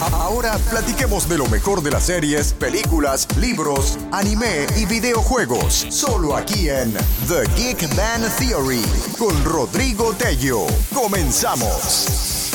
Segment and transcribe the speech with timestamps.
[0.00, 5.86] Ahora platiquemos de lo mejor de las series, películas, libros, anime y videojuegos.
[5.88, 6.92] Solo aquí en
[7.28, 8.82] The Geek Man Theory
[9.18, 10.66] con Rodrigo Tello.
[10.94, 12.45] Comenzamos.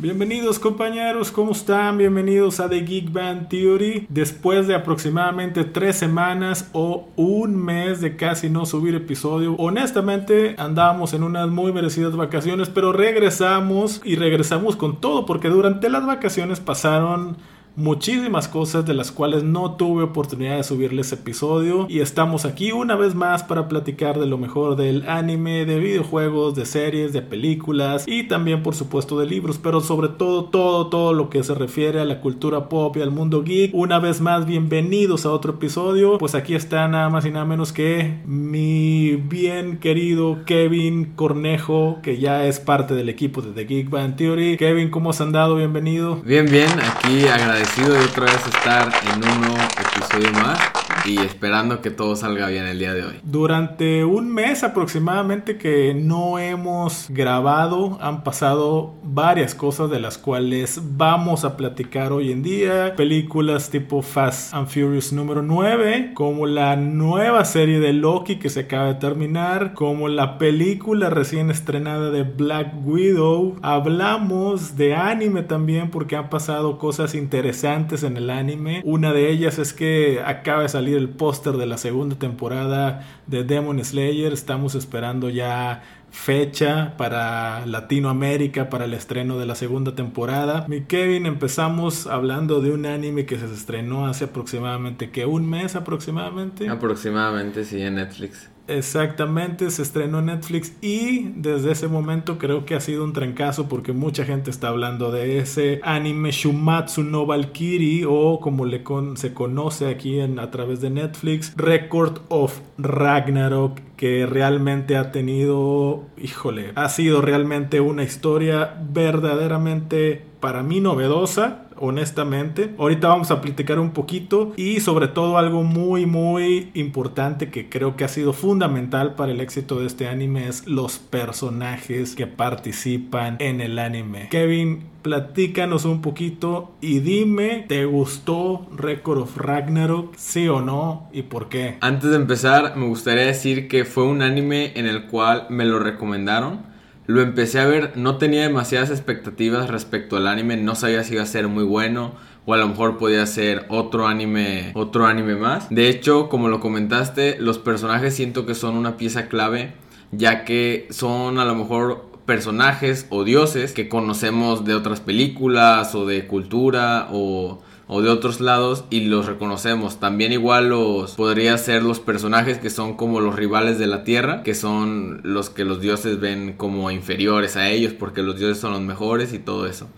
[0.00, 1.98] Bienvenidos compañeros, ¿cómo están?
[1.98, 4.06] Bienvenidos a The Geek Band Theory.
[4.08, 11.12] Después de aproximadamente tres semanas o un mes de casi no subir episodio, honestamente andamos
[11.12, 16.60] en unas muy merecidas vacaciones, pero regresamos y regresamos con todo porque durante las vacaciones
[16.60, 17.36] pasaron
[17.76, 22.96] muchísimas cosas de las cuales no tuve oportunidad de subirles episodio y estamos aquí una
[22.96, 28.04] vez más para platicar de lo mejor del anime, de videojuegos, de series, de películas
[28.06, 32.00] y también por supuesto de libros, pero sobre todo todo todo lo que se refiere
[32.00, 33.74] a la cultura pop y al mundo geek.
[33.74, 37.72] Una vez más bienvenidos a otro episodio, pues aquí está nada más y nada menos
[37.72, 43.90] que mi bien querido Kevin Cornejo, que ya es parte del equipo de The Geek
[43.90, 44.56] Band Theory.
[44.56, 45.56] Kevin, ¿cómo has andado?
[45.56, 46.16] Bienvenido.
[46.24, 51.18] Bien, bien, aquí agradecido agradecido de otra vez estar en un nuevo episodio más y
[51.18, 53.14] esperando que todo salga bien el día de hoy.
[53.22, 60.80] Durante un mes aproximadamente que no hemos grabado, han pasado varias cosas de las cuales
[60.96, 62.94] vamos a platicar hoy en día.
[62.96, 68.60] Películas tipo Fast and Furious número 9, como la nueva serie de Loki que se
[68.60, 73.56] acaba de terminar, como la película recién estrenada de Black Widow.
[73.62, 78.82] Hablamos de anime también porque han pasado cosas interesantes en el anime.
[78.84, 83.44] Una de ellas es que acaba de salir el póster de la segunda temporada de
[83.44, 84.32] Demon Slayer.
[84.32, 90.66] Estamos esperando ya fecha para Latinoamérica para el estreno de la segunda temporada.
[90.68, 95.76] Mi Kevin, empezamos hablando de un anime que se estrenó hace aproximadamente que un mes
[95.76, 96.68] aproximadamente.
[96.68, 98.50] Aproximadamente, sí, en Netflix.
[98.70, 103.68] Exactamente, se estrenó en Netflix y desde ese momento creo que ha sido un trancazo
[103.68, 108.84] porque mucha gente está hablando de ese anime Shumatsu no Valkyrie o como le
[109.16, 116.04] se conoce aquí en, a través de Netflix, Record of Ragnarok que realmente ha tenido,
[116.16, 122.74] híjole, ha sido realmente una historia verdaderamente para mí novedosa honestamente.
[122.78, 127.96] Ahorita vamos a platicar un poquito y sobre todo algo muy muy importante que creo
[127.96, 133.36] que ha sido fundamental para el éxito de este anime es los personajes que participan
[133.40, 134.28] en el anime.
[134.30, 140.14] Kevin, platícanos un poquito y dime, ¿te gustó Record of Ragnarok?
[140.16, 141.08] ¿Sí o no?
[141.12, 141.78] ¿Y por qué?
[141.80, 145.78] Antes de empezar, me gustaría decir que fue un anime en el cual me lo
[145.78, 146.69] recomendaron
[147.10, 151.24] lo empecé a ver, no tenía demasiadas expectativas respecto al anime, no sabía si iba
[151.24, 152.12] a ser muy bueno
[152.46, 155.68] o a lo mejor podía ser otro anime, otro anime más.
[155.70, 159.74] De hecho, como lo comentaste, los personajes siento que son una pieza clave,
[160.12, 166.06] ya que son a lo mejor personajes o dioses que conocemos de otras películas o
[166.06, 167.60] de cultura o
[167.92, 169.98] o de otros lados y los reconocemos.
[169.98, 174.44] También igual los podría ser los personajes que son como los rivales de la tierra,
[174.44, 178.74] que son los que los dioses ven como inferiores a ellos porque los dioses son
[178.74, 179.88] los mejores y todo eso.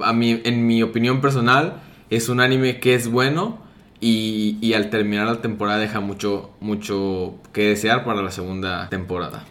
[0.00, 3.58] a mí, en mi opinión personal es un anime que es bueno
[4.00, 9.44] y, y al terminar la temporada deja mucho, mucho que desear para la segunda temporada.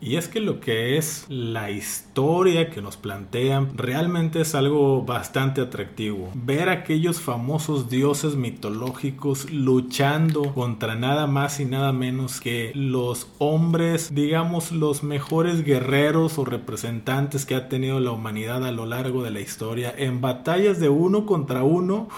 [0.00, 5.60] Y es que lo que es la historia que nos plantean realmente es algo bastante
[5.60, 6.30] atractivo.
[6.34, 14.14] Ver aquellos famosos dioses mitológicos luchando contra nada más y nada menos que los hombres,
[14.14, 19.32] digamos los mejores guerreros o representantes que ha tenido la humanidad a lo largo de
[19.32, 22.08] la historia en batallas de uno contra uno,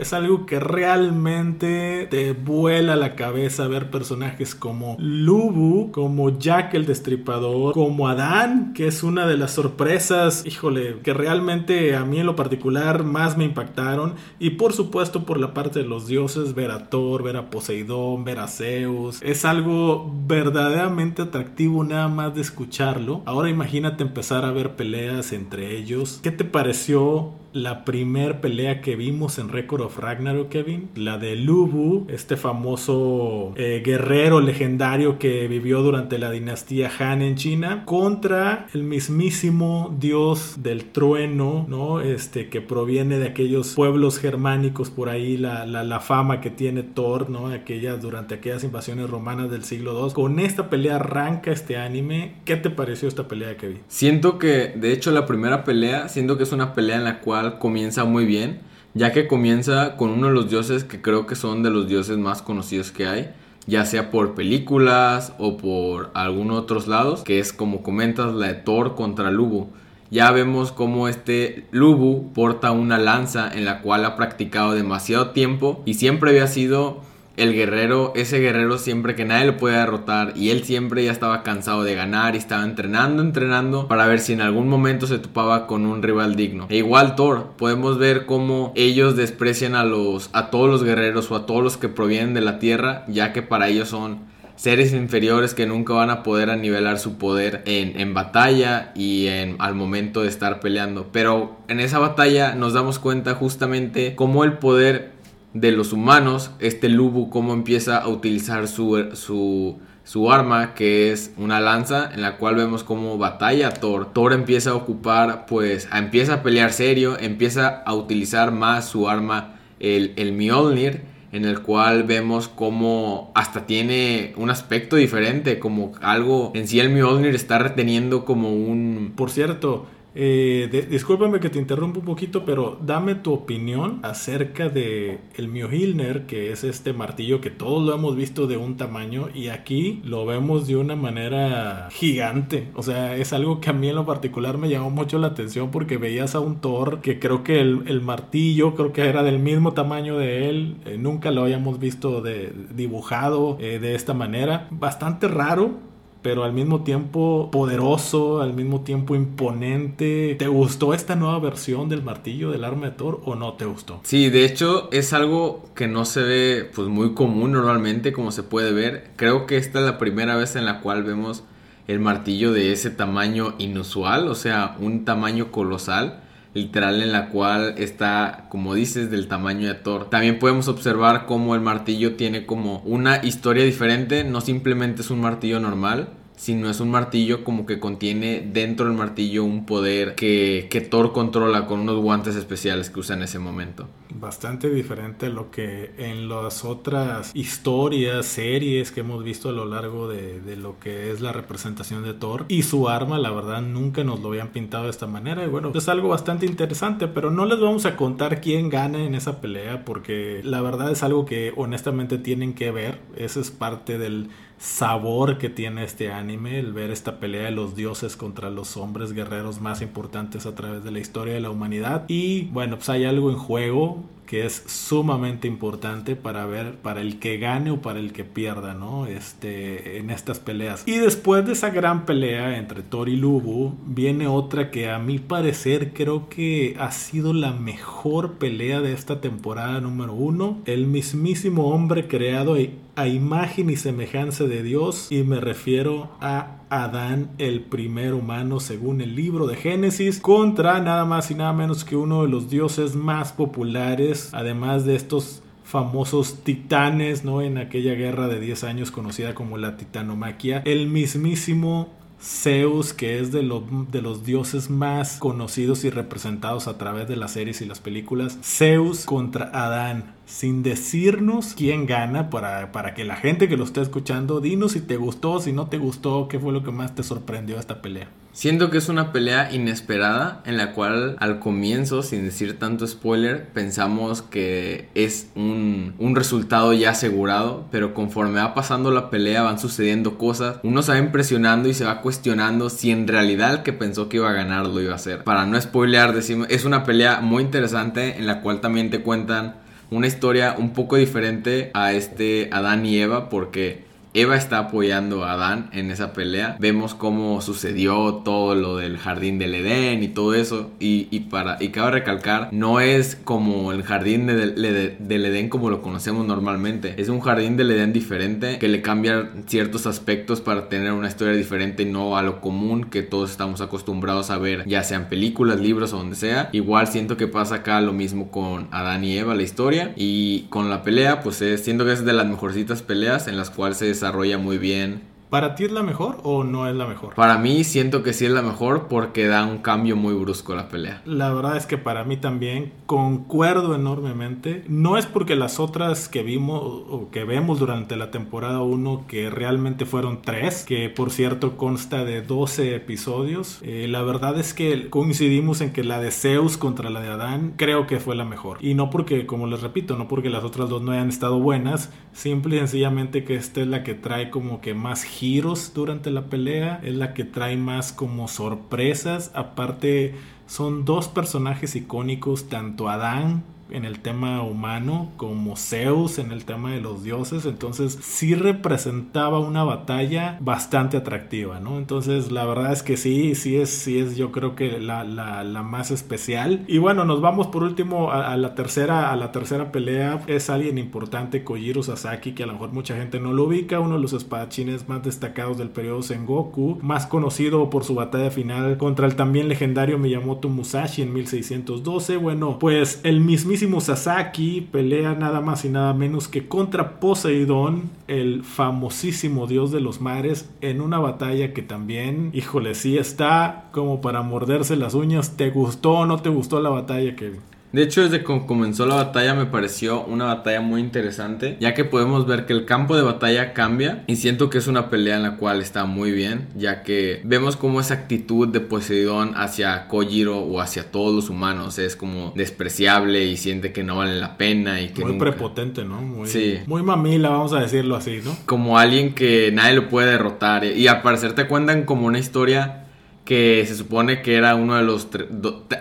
[0.00, 6.86] es algo que realmente te vuela la cabeza ver personajes como Lubu, como Jack el
[6.86, 12.26] Destripador como Adán, que es una de las sorpresas, híjole, que realmente a mí en
[12.26, 14.14] lo particular más me impactaron.
[14.38, 18.24] Y por supuesto por la parte de los dioses, ver a Thor, ver a Poseidón,
[18.24, 19.20] ver a Zeus.
[19.22, 23.22] Es algo verdaderamente atractivo nada más de escucharlo.
[23.26, 26.20] Ahora imagínate empezar a ver peleas entre ellos.
[26.22, 30.90] ¿Qué te pareció la primer pelea que vimos en Record of Ragnarok, Kevin.
[30.94, 37.36] La de Lubu, este famoso eh, guerrero legendario que vivió durante la dinastía Han en
[37.36, 42.00] China, contra el mismísimo dios del trueno, ¿no?
[42.00, 47.28] Este que proviene de aquellos pueblos germánicos por ahí, la, la, fama que tiene Thor,
[47.28, 47.48] ¿no?
[47.48, 50.12] Aquellas, durante aquellas invasiones romanas del siglo II.
[50.12, 52.36] Con esta pelea arranca este anime.
[52.44, 53.80] ¿Qué te pareció esta pelea, Kevin?
[53.88, 57.37] Siento que, de hecho, la primera pelea, siento que es una pelea en la cual
[57.58, 58.60] comienza muy bien,
[58.94, 62.18] ya que comienza con uno de los dioses que creo que son de los dioses
[62.18, 63.30] más conocidos que hay,
[63.66, 68.54] ya sea por películas o por algunos otros lados, que es como comentas la de
[68.54, 69.68] Thor contra Lubo.
[70.10, 75.82] ya vemos cómo este Lubu porta una lanza en la cual ha practicado demasiado tiempo
[75.84, 77.02] y siempre había sido
[77.38, 81.42] el guerrero, ese guerrero siempre que nadie lo puede derrotar y él siempre ya estaba
[81.42, 85.66] cansado de ganar y estaba entrenando, entrenando para ver si en algún momento se topaba
[85.66, 86.66] con un rival digno.
[86.68, 91.36] E igual Thor, podemos ver cómo ellos desprecian a los a todos los guerreros o
[91.36, 94.26] a todos los que provienen de la tierra, ya que para ellos son
[94.58, 99.54] seres inferiores que nunca van a poder anivelar su poder en, en batalla y en,
[99.60, 101.10] al momento de estar peleando.
[101.12, 105.12] Pero en esa batalla nos damos cuenta justamente cómo el poder
[105.60, 111.32] de los humanos, este Lubu cómo empieza a utilizar su, su, su, arma, que es
[111.36, 114.12] una lanza, en la cual vemos cómo batalla Thor.
[114.12, 119.56] Thor empieza a ocupar, pues, empieza a pelear serio, empieza a utilizar más su arma,
[119.80, 121.02] el, el Mjolnir,
[121.32, 126.90] en el cual vemos cómo hasta tiene un aspecto diferente, como algo, en sí el
[126.90, 129.12] Mjolnir está reteniendo como un...
[129.16, 129.86] Por cierto,
[130.20, 136.26] eh, discúlpame que te interrumpa un poquito, pero dame tu opinión acerca de el Mjolnir,
[136.26, 140.26] que es este martillo que todos lo hemos visto de un tamaño y aquí lo
[140.26, 142.68] vemos de una manera gigante.
[142.74, 145.70] O sea, es algo que a mí en lo particular me llamó mucho la atención
[145.70, 149.72] porque veías a un Thor que creo que el, martillo creo que era del mismo
[149.72, 150.78] tamaño de él.
[150.84, 154.66] Eh, nunca lo habíamos visto de, dibujado eh, de esta manera.
[154.72, 155.86] Bastante raro
[156.22, 160.36] pero al mismo tiempo poderoso, al mismo tiempo imponente.
[160.38, 164.00] ¿Te gustó esta nueva versión del martillo del arma de Thor o no te gustó?
[164.02, 168.42] Sí, de hecho es algo que no se ve pues muy común normalmente como se
[168.42, 169.10] puede ver.
[169.16, 171.44] Creo que esta es la primera vez en la cual vemos
[171.86, 176.22] el martillo de ese tamaño inusual, o sea, un tamaño colosal
[176.54, 180.10] literal en la cual está, como dices, del tamaño de Thor.
[180.10, 185.20] También podemos observar cómo el martillo tiene como una historia diferente, no simplemente es un
[185.20, 190.68] martillo normal, sino es un martillo como que contiene dentro del martillo un poder que,
[190.70, 193.88] que Thor controla con unos guantes especiales que usa en ese momento.
[194.14, 199.64] Bastante diferente a lo que en las otras historias, series que hemos visto a lo
[199.64, 202.44] largo de, de, lo que es la representación de Thor.
[202.48, 205.44] Y su arma, la verdad, nunca nos lo habían pintado de esta manera.
[205.44, 209.16] Y bueno, es algo bastante interesante, pero no les vamos a contar quién gana en
[209.16, 213.00] esa pelea, porque la verdad es algo que honestamente tienen que ver.
[213.16, 217.76] Esa es parte del sabor que tiene este anime, el ver esta pelea de los
[217.76, 222.04] dioses contra los hombres guerreros más importantes a través de la historia de la humanidad.
[222.08, 227.18] Y bueno, pues hay algo en juego que es sumamente importante para ver para el
[227.18, 229.06] que gane o para el que pierda, ¿no?
[229.06, 230.82] Este en estas peleas.
[230.86, 235.18] Y después de esa gran pelea entre Thor y Lubu, viene otra que a mi
[235.18, 240.58] parecer creo que ha sido la mejor pelea de esta temporada número uno.
[240.66, 242.56] El mismísimo hombre creado
[242.98, 249.00] a imagen y semejanza de Dios y me refiero a Adán el primer humano según
[249.00, 252.96] el libro de Génesis contra nada más y nada menos que uno de los dioses
[252.96, 257.42] más populares además de estos famosos titanes, ¿no?
[257.42, 263.30] En aquella guerra de 10 años conocida como la titanomaquia, el mismísimo Zeus, que es
[263.30, 263.42] de,
[263.90, 268.38] de, los dioses más conocidos y representados a través de las series y las películas.
[268.42, 270.14] Zeus contra Adán.
[270.26, 274.80] Sin decirnos quién gana para, para que la gente que lo esté escuchando, dinos si
[274.80, 278.08] te gustó, si no te gustó, qué fue lo que más te sorprendió esta pelea.
[278.38, 283.48] Siento que es una pelea inesperada en la cual al comienzo, sin decir tanto spoiler,
[283.48, 289.58] pensamos que es un, un, resultado ya asegurado, pero conforme va pasando la pelea van
[289.58, 293.72] sucediendo cosas, uno se va impresionando y se va cuestionando si en realidad el que
[293.72, 295.24] pensó que iba a ganar lo iba a hacer.
[295.24, 299.56] Para no spoilear, decimos, es una pelea muy interesante en la cual también te cuentan
[299.90, 305.32] una historia un poco diferente a este Adán y Eva porque Eva está apoyando a
[305.32, 306.56] Adán en esa pelea.
[306.58, 310.70] Vemos cómo sucedió todo lo del jardín del Edén y todo eso.
[310.80, 316.26] Y, para, y cabe recalcar, no es como el jardín del Edén como lo conocemos
[316.26, 316.94] normalmente.
[316.96, 321.34] Es un jardín del Edén diferente que le cambia ciertos aspectos para tener una historia
[321.34, 325.92] diferente, no a lo común que todos estamos acostumbrados a ver, ya sean películas, libros
[325.92, 326.48] o donde sea.
[326.52, 329.92] Igual siento que pasa acá lo mismo con Adán y Eva, la historia.
[329.96, 333.78] Y con la pelea, pues siento que es de las mejorcitas peleas en las cuales
[333.78, 334.07] se desarrolla
[334.38, 337.14] muy bien ¿Para ti es la mejor o no es la mejor?
[337.14, 340.56] Para mí siento que sí es la mejor porque da un cambio muy brusco a
[340.56, 341.02] la pelea.
[341.04, 344.64] La verdad es que para mí también concuerdo enormemente.
[344.68, 349.28] No es porque las otras que vimos o que vemos durante la temporada 1 que
[349.28, 353.58] realmente fueron 3, que por cierto consta de 12 episodios.
[353.62, 357.52] Eh, la verdad es que coincidimos en que la de Zeus contra la de Adán
[357.56, 358.56] creo que fue la mejor.
[358.60, 361.92] Y no porque, como les repito, no porque las otras dos no hayan estado buenas,
[362.12, 366.26] simple y sencillamente que esta es la que trae como que más giros durante la
[366.26, 370.14] pelea, es la que trae más como sorpresas, aparte
[370.46, 376.72] son dos personajes icónicos, tanto Adán en el tema humano como Zeus en el tema
[376.72, 382.82] de los dioses entonces sí representaba una batalla bastante atractiva no entonces la verdad es
[382.82, 386.64] que sí sí es sí es yo creo que la, la, más especial.
[386.66, 390.22] Y bueno nos vamos por último a, la tercera a la tercera pelea.
[390.26, 393.96] Es alguien importante Kojiro Sasaki que a lo mejor mucha gente no lo ubica uno
[393.96, 399.06] de los espadachines más destacados del periodo Sengoku más conocido por su batalla final contra
[399.06, 405.64] el también legendario Miyamoto Musashi en 1612 bueno pues el mismísimo Sasaki pelea nada más
[405.64, 411.52] y nada menos que contra Poseidón, el famosísimo dios de los mares, en una batalla
[411.52, 415.36] que también, híjole, sí está como para morderse las uñas.
[415.36, 417.40] ¿Te gustó o no te gustó la batalla, Kevin?
[417.72, 421.84] De hecho, desde que comenzó la batalla me pareció una batalla muy interesante, ya que
[421.84, 425.22] podemos ver que el campo de batalla cambia y siento que es una pelea en
[425.22, 430.38] la cual está muy bien, ya que vemos como esa actitud de Poseidón hacia Kojiro
[430.38, 434.80] o hacia todos los humanos es como despreciable y siente que no vale la pena
[434.80, 436.00] y que muy prepotente, ¿no?
[436.00, 436.60] Muy, sí.
[436.66, 438.36] Muy mamila, vamos a decirlo así, ¿no?
[438.46, 442.87] Como alguien que nadie lo puede derrotar y al parecer te cuentan como una historia
[443.28, 445.06] que se supone que era uno de los...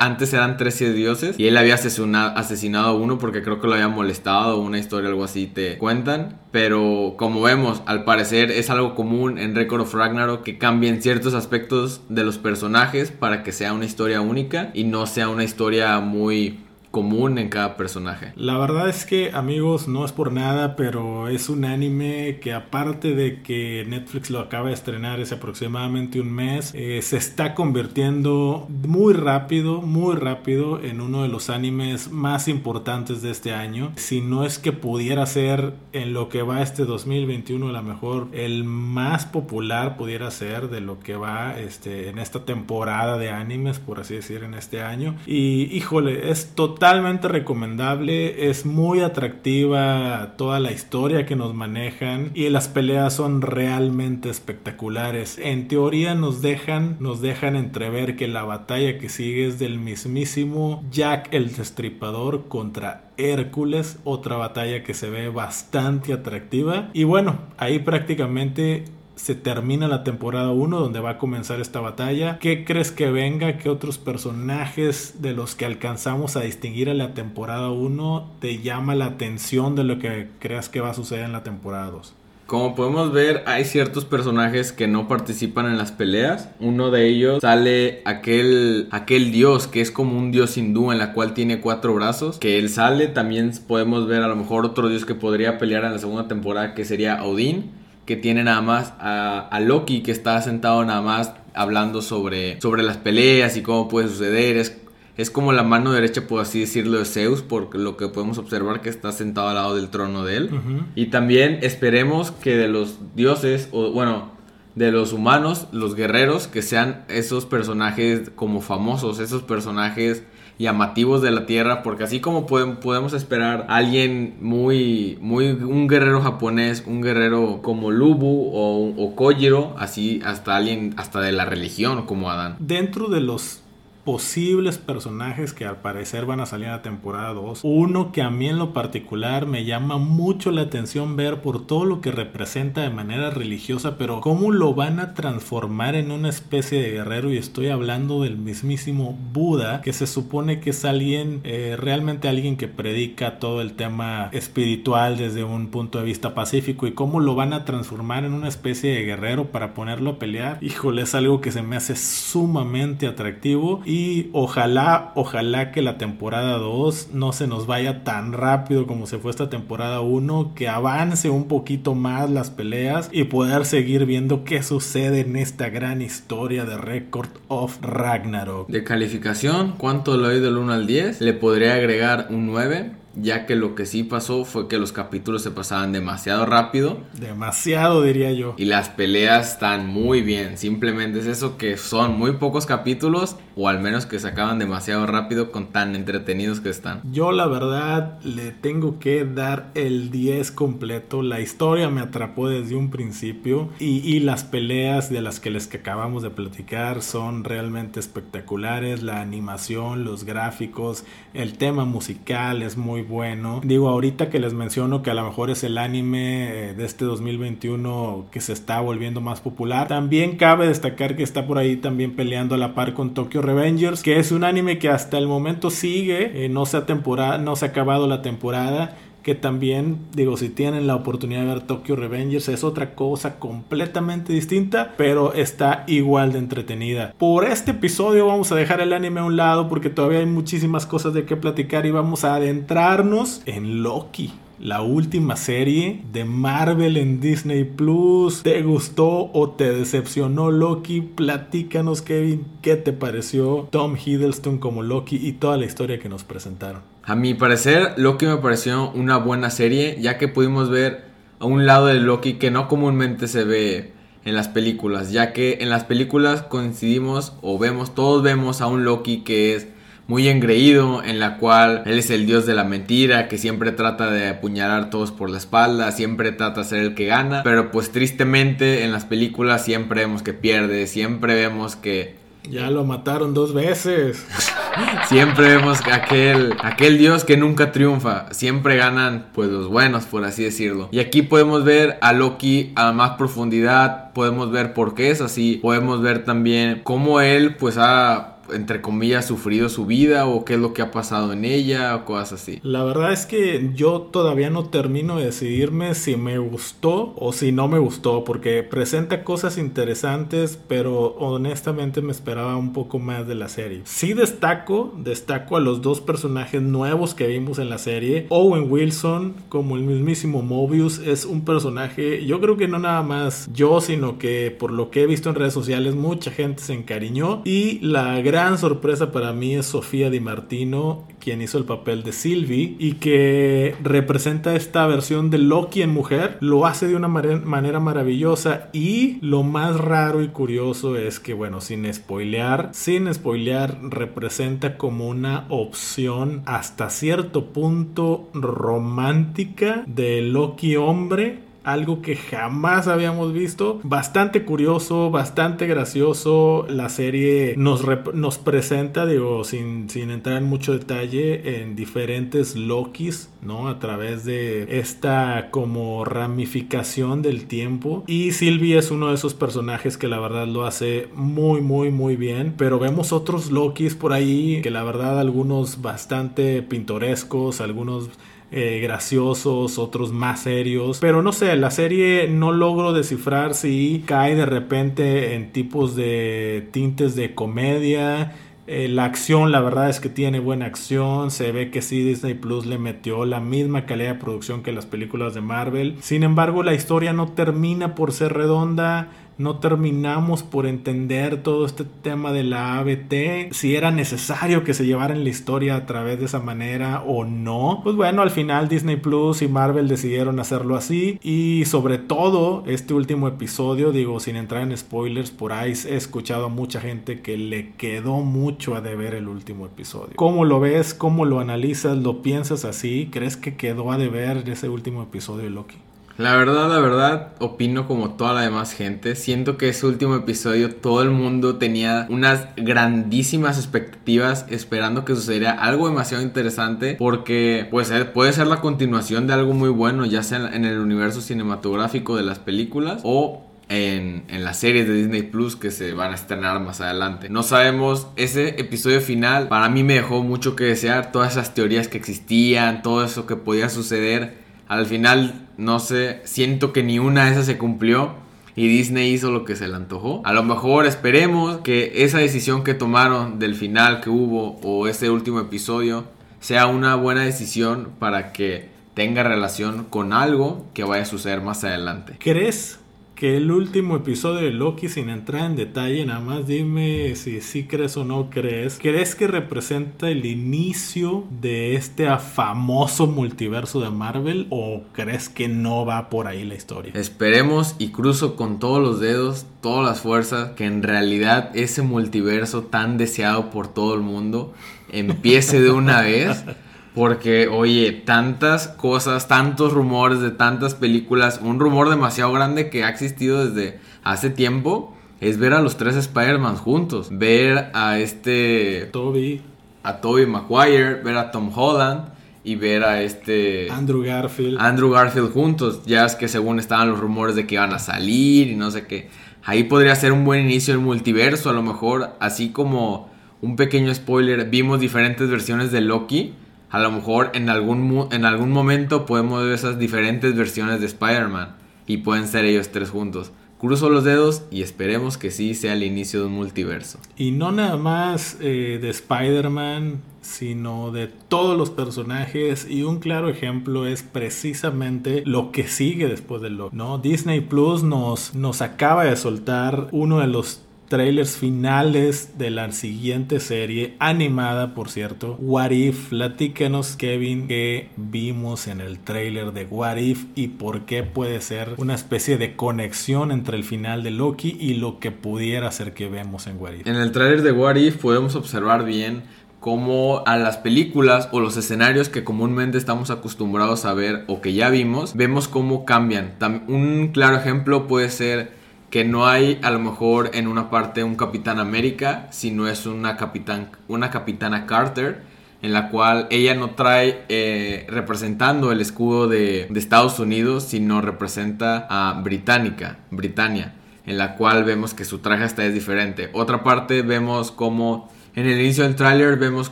[0.01, 3.87] Antes eran 13 dioses y él había asesinado a uno porque creo que lo había
[3.87, 6.41] molestado una historia algo así te cuentan.
[6.51, 11.33] Pero como vemos, al parecer es algo común en Record of Ragnarok que cambien ciertos
[11.33, 16.01] aspectos de los personajes para que sea una historia única y no sea una historia
[16.01, 18.33] muy común en cada personaje.
[18.35, 23.13] La verdad es que amigos no es por nada, pero es un anime que aparte
[23.13, 28.67] de que Netflix lo acaba de estrenar hace aproximadamente un mes, eh, se está convirtiendo
[28.69, 33.91] muy rápido, muy rápido en uno de los animes más importantes de este año.
[33.95, 38.27] Si no es que pudiera ser en lo que va este 2021 a lo mejor
[38.31, 43.79] el más popular pudiera ser de lo que va este, en esta temporada de animes,
[43.79, 45.15] por así decir, en este año.
[45.25, 48.51] Y híjole, es total totalmente recomendable.
[48.51, 55.39] Es muy atractiva toda la historia que nos manejan y las peleas son realmente espectaculares.
[55.39, 60.83] En teoría nos dejan, nos dejan entrever que la batalla que sigue es del mismísimo
[60.91, 66.91] Jack el Destripador contra Hércules, otra batalla que se ve bastante atractiva.
[66.93, 68.85] Y bueno, ahí prácticamente
[69.17, 72.37] se termina la temporada 1 donde va a comenzar esta batalla.
[72.39, 73.57] ¿Qué crees que venga?
[73.57, 78.95] ¿Qué otros personajes de los que alcanzamos a distinguir en la temporada 1 te llama
[78.95, 82.13] la atención de lo que creas que va a suceder en la temporada 2?
[82.45, 86.49] Como podemos ver, hay ciertos personajes que no participan en las peleas.
[86.61, 91.11] Uno de ellos sale aquel, aquel dios que es como un dios hindú en la
[91.11, 92.37] cual tiene cuatro brazos.
[92.37, 93.07] Que él sale.
[93.07, 96.73] También podemos ver a lo mejor otro dios que podría pelear en la segunda temporada
[96.73, 97.71] que sería Odín
[98.07, 102.95] que tiene nada más a, Loki que está sentado nada más hablando sobre, sobre las
[102.95, 104.55] peleas y cómo puede suceder.
[104.55, 104.77] Es,
[105.17, 108.81] es como la mano derecha, por así decirlo, de Zeus, por lo que podemos observar
[108.81, 110.49] que está sentado al lado del trono de él.
[110.95, 114.31] Y también esperemos que de los dioses, o bueno,
[114.75, 120.23] de los humanos, los guerreros, que sean esos personajes como famosos, esos personajes
[120.57, 126.21] llamativos de la tierra, porque así como podemos esperar a alguien muy, muy, un guerrero
[126.21, 132.05] japonés, un guerrero como Lubu o, o Kojiro, así hasta alguien, hasta de la religión
[132.05, 132.55] como Adán.
[132.59, 133.61] Dentro de los
[134.07, 137.59] posibles personajes que al parecer van a salir a la temporada 2.
[137.63, 141.83] Uno que a mí en lo particular me llama mucho la atención ver por todo
[141.83, 146.81] lo que representa de manera religiosa, pero cómo lo van a transformar en una especie
[146.81, 151.75] de guerrero y estoy hablando del mismísimo Buda, que se supone que es alguien, eh,
[151.77, 156.93] realmente alguien que predica todo el tema espiritual desde un punto de vista pacífico y
[156.93, 160.59] cómo lo van a transformar en una especie de guerrero para ponerlo a pelear.
[160.61, 165.97] Híjole, es algo que se me hace sumamente atractivo y y ojalá, ojalá que la
[165.97, 170.69] temporada 2 no se nos vaya tan rápido como se fue esta temporada 1, que
[170.69, 176.03] avance un poquito más las peleas y poder seguir viendo qué sucede en esta gran
[176.03, 178.67] historia de Record of Ragnarok.
[178.67, 181.21] De calificación, ¿cuánto le doy del 1 al 10?
[181.21, 185.41] Le podría agregar un 9 ya que lo que sí pasó fue que los capítulos
[185.41, 186.99] se pasaban demasiado rápido.
[187.19, 188.53] Demasiado diría yo.
[188.57, 193.67] Y las peleas están muy bien, simplemente es eso que son muy pocos capítulos o
[193.67, 197.01] al menos que se acaban demasiado rápido con tan entretenidos que están.
[197.11, 201.23] Yo la verdad le tengo que dar el 10 completo.
[201.23, 205.67] La historia me atrapó desde un principio y, y las peleas de las que les
[205.67, 209.01] que acabamos de platicar son realmente espectaculares.
[209.01, 213.61] La animación, los gráficos, el tema musical es muy bueno.
[213.63, 217.05] Digo, ahorita que les menciono que a lo mejor es el anime eh, de este
[217.05, 219.87] 2021 que se está volviendo más popular.
[219.87, 224.03] También cabe destacar que está por ahí también peleando a la par con Tokyo Revengers,
[224.03, 227.55] que es un anime que hasta el momento sigue, eh, no, se ha temporada, no
[227.55, 228.95] se ha acabado la temporada
[229.27, 234.31] que también, digo, si tienen la oportunidad de ver Tokyo Revengers, es otra cosa completamente
[234.31, 237.13] distinta, pero está igual de entretenida.
[237.17, 240.85] Por este episodio vamos a dejar el anime a un lado porque todavía hay muchísimas
[240.85, 246.97] cosas de qué platicar y vamos a adentrarnos en Loki la última serie de Marvel
[246.97, 248.43] en Disney Plus.
[248.43, 251.01] ¿Te gustó o te decepcionó Loki?
[251.01, 256.23] Platícanos, Kevin, qué te pareció Tom Hiddleston como Loki y toda la historia que nos
[256.23, 256.81] presentaron.
[257.03, 261.05] A mi parecer, Loki me pareció una buena serie, ya que pudimos ver
[261.39, 263.93] a un lado de Loki que no comúnmente se ve
[264.25, 268.83] en las películas, ya que en las películas coincidimos o vemos, todos vemos a un
[268.83, 269.67] Loki que es
[270.07, 274.09] muy engreído, en la cual él es el dios de la mentira, que siempre trata
[274.09, 277.91] de apuñalar todos por la espalda, siempre trata de ser el que gana, pero pues
[277.91, 282.15] tristemente en las películas siempre vemos que pierde, siempre vemos que
[282.49, 284.25] ya lo mataron dos veces.
[285.07, 288.31] Siempre vemos aquel, aquel dios que nunca triunfa.
[288.31, 290.87] Siempre ganan, pues, los buenos, por así decirlo.
[290.91, 294.13] Y aquí podemos ver a Loki a más profundidad.
[294.13, 295.59] Podemos ver por qué es así.
[295.61, 300.59] Podemos ver también cómo él, pues, ha entre comillas, sufrido su vida o qué es
[300.59, 302.59] lo que ha pasado en ella o cosas así.
[302.63, 307.51] La verdad es que yo todavía no termino de decidirme si me gustó o si
[307.51, 313.35] no me gustó porque presenta cosas interesantes pero honestamente me esperaba un poco más de
[313.35, 313.81] la serie.
[313.85, 318.27] Sí destaco, destaco a los dos personajes nuevos que vimos en la serie.
[318.29, 323.49] Owen Wilson como el mismísimo Mobius es un personaje, yo creo que no nada más
[323.53, 327.41] yo, sino que por lo que he visto en redes sociales mucha gente se encariñó
[327.45, 332.03] y la gran gran sorpresa para mí es Sofía Di Martino, quien hizo el papel
[332.03, 336.37] de Sylvie y que representa esta versión de Loki en mujer.
[336.39, 341.61] Lo hace de una manera maravillosa y lo más raro y curioso es que, bueno,
[341.61, 351.46] sin spoilear, sin spoilear, representa como una opción hasta cierto punto romántica de Loki hombre
[351.67, 353.81] algo que jamás habíamos visto.
[353.83, 356.65] Bastante curioso, bastante gracioso.
[356.69, 363.29] La serie nos, nos presenta, digo, sin, sin entrar en mucho detalle, en diferentes Lokis,
[363.41, 363.67] ¿no?
[363.67, 368.05] A través de esta como ramificación del tiempo.
[368.07, 372.15] Y Sylvie es uno de esos personajes que la verdad lo hace muy, muy, muy
[372.15, 372.53] bien.
[372.57, 378.09] Pero vemos otros Lokis por ahí que la verdad algunos bastante pintorescos, algunos
[378.51, 380.99] eh, graciosos, otros más serios.
[380.99, 386.67] Pero no sé, la serie no logro descifrar si cae de repente en tipos de
[386.71, 388.35] tintes de comedia.
[388.67, 391.31] Eh, la acción, la verdad es que tiene buena acción.
[391.31, 394.85] Se ve que sí, Disney Plus le metió la misma calidad de producción que las
[394.85, 395.95] películas de Marvel.
[396.01, 401.83] Sin embargo, la historia no termina por ser redonda no terminamos por entender todo este
[401.83, 406.19] tema de la ABT, si era necesario que se llevara en la historia a través
[406.19, 407.81] de esa manera o no.
[407.83, 412.93] Pues bueno, al final Disney Plus y Marvel decidieron hacerlo así y sobre todo este
[412.93, 417.37] último episodio, digo sin entrar en spoilers, por ahí he escuchado a mucha gente que
[417.37, 420.15] le quedó mucho a deber el último episodio.
[420.15, 420.93] ¿Cómo lo ves?
[420.93, 421.97] ¿Cómo lo analizas?
[421.97, 423.09] ¿Lo piensas así?
[423.11, 425.77] ¿Crees que quedó a deber ese último episodio de Loki?
[426.17, 429.15] La verdad, la verdad, opino como toda la demás gente.
[429.15, 435.51] Siento que ese último episodio todo el mundo tenía unas grandísimas expectativas esperando que sucediera
[435.51, 440.23] algo demasiado interesante porque pues eh, puede ser la continuación de algo muy bueno, ya
[440.23, 445.21] sea en el universo cinematográfico de las películas o en, en, las series de Disney
[445.21, 447.29] Plus que se van a estrenar más adelante.
[447.29, 451.87] No sabemos, ese episodio final para mí me dejó mucho que desear, todas esas teorías
[451.87, 457.25] que existían, todo eso que podía suceder al final, no sé, siento que ni una
[457.25, 458.15] de esas se cumplió
[458.55, 460.21] y Disney hizo lo que se le antojó.
[460.25, 465.09] A lo mejor esperemos que esa decisión que tomaron del final que hubo o ese
[465.09, 466.05] último episodio
[466.39, 471.63] sea una buena decisión para que tenga relación con algo que vaya a suceder más
[471.63, 472.15] adelante.
[472.19, 472.79] ¿Crees
[473.17, 477.63] que el último episodio de Loki, sin entrar en detalle, nada más dime si sí
[477.63, 478.77] crees o no crees.
[478.79, 485.83] ¿Crees que representa el inicio de este famoso multiverso de Marvel o crees que no
[485.83, 486.91] va por ahí la historia?
[486.93, 492.65] Esperemos y cruzo con todos los dedos, todas las fuerzas, que en realidad ese multiverso
[492.65, 494.53] tan deseado por todo el mundo
[494.91, 496.45] empiece de una vez.
[496.97, 502.89] Porque, oye, tantas cosas, tantos rumores de tantas películas, un rumor demasiado grande que ha
[502.89, 507.09] existido desde hace tiempo es ver a los tres Spider-Man juntos.
[507.11, 508.89] Ver a este.
[508.91, 509.43] Toby.
[509.83, 512.09] A Toby Maguire, ver a Tom Holland
[512.43, 513.69] y ver a este.
[513.69, 514.57] Andrew Garfield.
[514.59, 515.83] Andrew Garfield juntos.
[515.85, 518.87] Ya es que según estaban los rumores de que iban a salir y no sé
[518.87, 519.11] qué.
[519.43, 523.93] Ahí podría ser un buen inicio del multiverso, a lo mejor, así como un pequeño
[523.93, 526.33] spoiler, vimos diferentes versiones de Loki
[526.69, 531.55] a lo mejor en algún, en algún momento podemos ver esas diferentes versiones de Spider-Man
[531.85, 533.31] y pueden ser ellos tres juntos.
[533.59, 536.99] Cruzo los dedos y esperemos que sí sea el inicio de un multiverso.
[537.17, 542.67] Y no nada más eh, de Spider-Man, sino de todos los personajes.
[542.69, 546.99] Y un claro ejemplo es precisamente lo que sigue después de lo, ¿no?
[546.99, 553.39] Disney Plus nos, nos acaba de soltar uno de los trailers finales de la siguiente
[553.39, 556.09] serie, animada por cierto, What If.
[556.09, 561.75] Platícanos, Kevin, qué vimos en el trailer de What If y por qué puede ser
[561.77, 566.09] una especie de conexión entre el final de Loki y lo que pudiera ser que
[566.09, 566.87] vemos en What If.
[566.87, 569.23] En el trailer de What If podemos observar bien
[569.59, 574.53] cómo a las películas o los escenarios que comúnmente estamos acostumbrados a ver o que
[574.53, 576.35] ya vimos, vemos cómo cambian.
[576.67, 578.56] Un claro ejemplo puede ser
[578.89, 583.17] que no hay a lo mejor en una parte un Capitán América, sino es una,
[583.17, 585.21] capitán, una Capitana Carter,
[585.61, 591.01] en la cual ella no trae eh, representando el escudo de, de, Estados Unidos, sino
[591.01, 593.73] representa a Británica, Britannia,
[594.05, 596.29] en la cual vemos que su traje hasta es diferente.
[596.33, 599.71] Otra parte vemos como en el inicio del tráiler vemos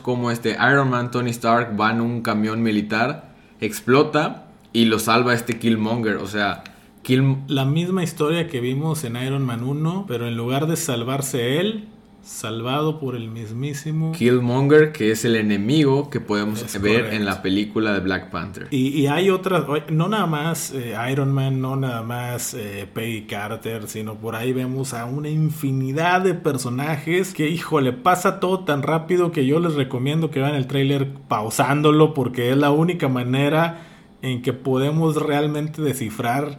[0.00, 3.28] como este Iron Man Tony Stark va en un camión militar,
[3.60, 6.64] explota y lo salva este Killmonger, o sea,
[7.14, 11.88] la misma historia que vimos en Iron Man 1, pero en lugar de salvarse él,
[12.26, 17.92] salvado por el mismísimo Killmonger, que es el enemigo que podemos ver en la película
[17.92, 18.66] de Black Panther.
[18.72, 23.86] Y, hay otras, no nada más eh, Iron Man, no nada más eh, Peggy Carter,
[23.86, 29.30] sino por ahí vemos a una infinidad de personajes que, híjole, pasa todo tan rápido
[29.30, 33.86] que yo les recomiendo que vean el trailer pausándolo porque es la única manera
[34.22, 36.58] en que podemos realmente descifrar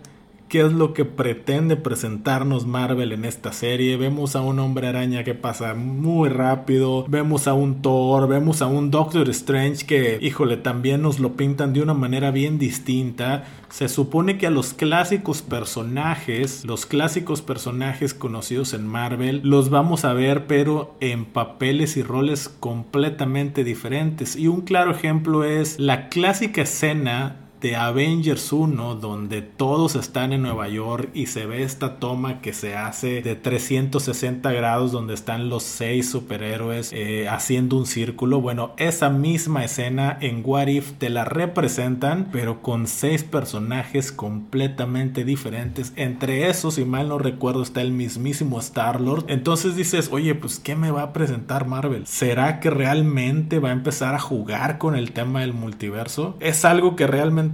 [0.50, 3.98] qué es lo que pretende presentarnos Marvel en esta serie.
[3.98, 8.68] Vemos a un hombre araña que pasa muy rápido, vemos a un Thor, vemos a
[8.68, 13.46] un Doctor Strange que, híjole, también nos lo pintan de una manera bien distinta.
[13.70, 20.06] Se supone que a los clásicos personajes, los clásicos personajes conocidos en Marvel, los vamos
[20.06, 24.36] a ver pero en papeles y roles completamente diferentes.
[24.36, 30.44] Y un claro ejemplo es la clásica escena de Avengers 1 donde todos están en
[30.44, 35.50] Nueva York y se ve esta toma que se hace de 360 grados donde están
[35.50, 38.42] los seis superhéroes eh, haciendo un círculo.
[38.42, 45.24] Bueno esa misma escena en What If te la representan pero con seis personajes completamente
[45.24, 45.94] diferentes.
[45.96, 50.60] Entre esos si mal no recuerdo está el mismísimo Star Lord entonces dices oye pues
[50.60, 54.96] qué me va a presentar Marvel será que realmente va a empezar a jugar con
[54.96, 57.48] el tema del multiverso es algo que realmente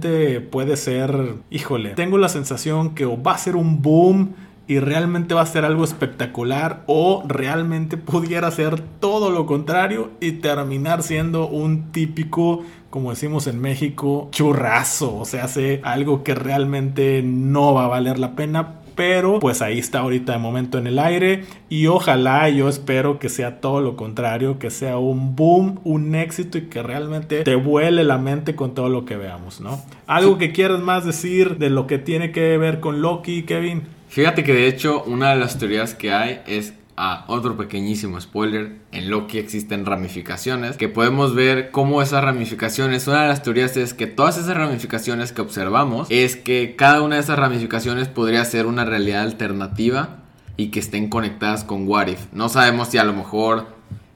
[0.50, 4.34] puede ser, híjole, tengo la sensación que o va a ser un boom
[4.66, 10.32] y realmente va a ser algo espectacular o realmente pudiera ser todo lo contrario y
[10.32, 12.64] terminar siendo un típico
[12.94, 18.20] como decimos en México, churrazo, o sea, hace algo que realmente no va a valer
[18.20, 22.68] la pena, pero pues ahí está ahorita de momento en el aire y ojalá yo
[22.68, 27.42] espero que sea todo lo contrario, que sea un boom, un éxito y que realmente
[27.42, 29.82] te vuele la mente con todo lo que veamos, ¿no?
[30.06, 33.82] Algo que quieras más decir de lo que tiene que ver con Loki, Kevin.
[34.08, 38.78] Fíjate que de hecho una de las teorías que hay es a otro pequeñísimo spoiler,
[38.92, 43.94] en Loki existen ramificaciones, que podemos ver cómo esas ramificaciones, una de las teorías es
[43.94, 48.66] que todas esas ramificaciones que observamos, es que cada una de esas ramificaciones podría ser
[48.66, 50.18] una realidad alternativa
[50.56, 52.20] y que estén conectadas con What If.
[52.32, 53.66] No sabemos si a lo mejor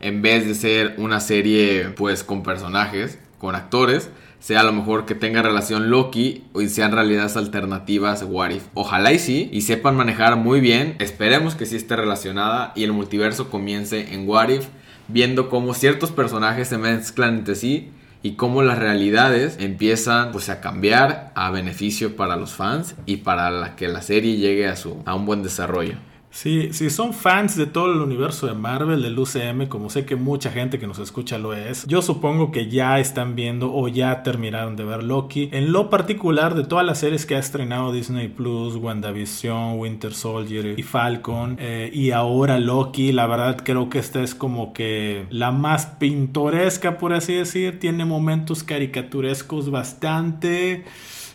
[0.00, 5.04] en vez de ser una serie pues con personajes, con actores, sea a lo mejor
[5.04, 8.64] que tenga relación Loki y sean realidades alternativas What If.
[8.74, 10.96] Ojalá y sí, y sepan manejar muy bien.
[10.98, 14.66] Esperemos que sí esté relacionada y el multiverso comience en What If,
[15.08, 17.90] viendo cómo ciertos personajes se mezclan entre sí
[18.22, 23.76] y cómo las realidades empiezan pues a cambiar a beneficio para los fans y para
[23.76, 25.94] que la serie llegue a su a un buen desarrollo.
[26.30, 30.16] Si, si son fans de todo el universo de Marvel, del UCM, como sé que
[30.16, 34.22] mucha gente que nos escucha lo es, yo supongo que ya están viendo o ya
[34.22, 35.48] terminaron de ver Loki.
[35.52, 40.78] En lo particular de todas las series que ha estrenado Disney Plus, WandaVision, Winter Soldier
[40.78, 45.50] y Falcon, eh, y ahora Loki, la verdad creo que esta es como que la
[45.50, 47.78] más pintoresca, por así decir.
[47.78, 50.84] Tiene momentos caricaturescos bastante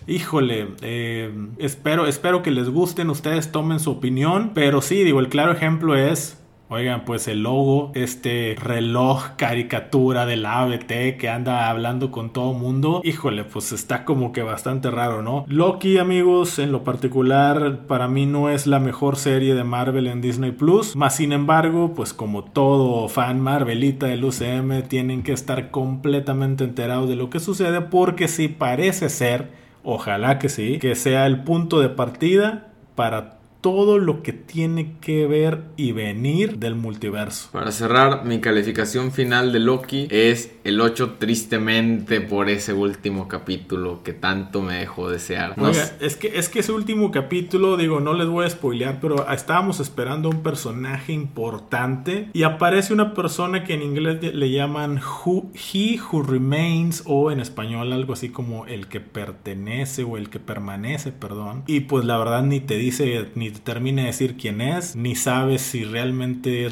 [0.07, 5.29] híjole, eh, espero, espero que les gusten, ustedes tomen su opinión, pero sí, digo, el
[5.29, 11.69] claro ejemplo es Oigan, pues el logo, este reloj caricatura de la ABT que anda
[11.69, 15.45] hablando con todo mundo, híjole, pues está como que bastante raro, ¿no?
[15.47, 20.21] Loki, amigos, en lo particular, para mí no es la mejor serie de Marvel en
[20.21, 25.69] Disney Plus, más sin embargo, pues como todo fan Marvelita del UCM, tienen que estar
[25.69, 31.25] completamente enterados de lo que sucede porque sí parece ser ojalá que sí, que sea
[31.25, 37.47] el punto de partida para todo lo que tiene que ver y venir del multiverso.
[37.53, 44.03] Para cerrar, mi calificación final de Loki es el 8 tristemente por ese último capítulo
[44.03, 45.55] que tanto me dejó desear.
[45.57, 49.31] Oiga, es que, es que ese último capítulo, digo, no les voy a spoilear, pero
[49.31, 55.99] estábamos esperando un personaje importante y aparece una persona que en inglés le llaman He
[56.01, 61.13] Who Remains o en español algo así como el que pertenece o el que permanece,
[61.13, 61.63] perdón.
[61.65, 65.59] Y pues la verdad ni te dice ni termine de decir quién es, ni sabe
[65.59, 66.69] si realmente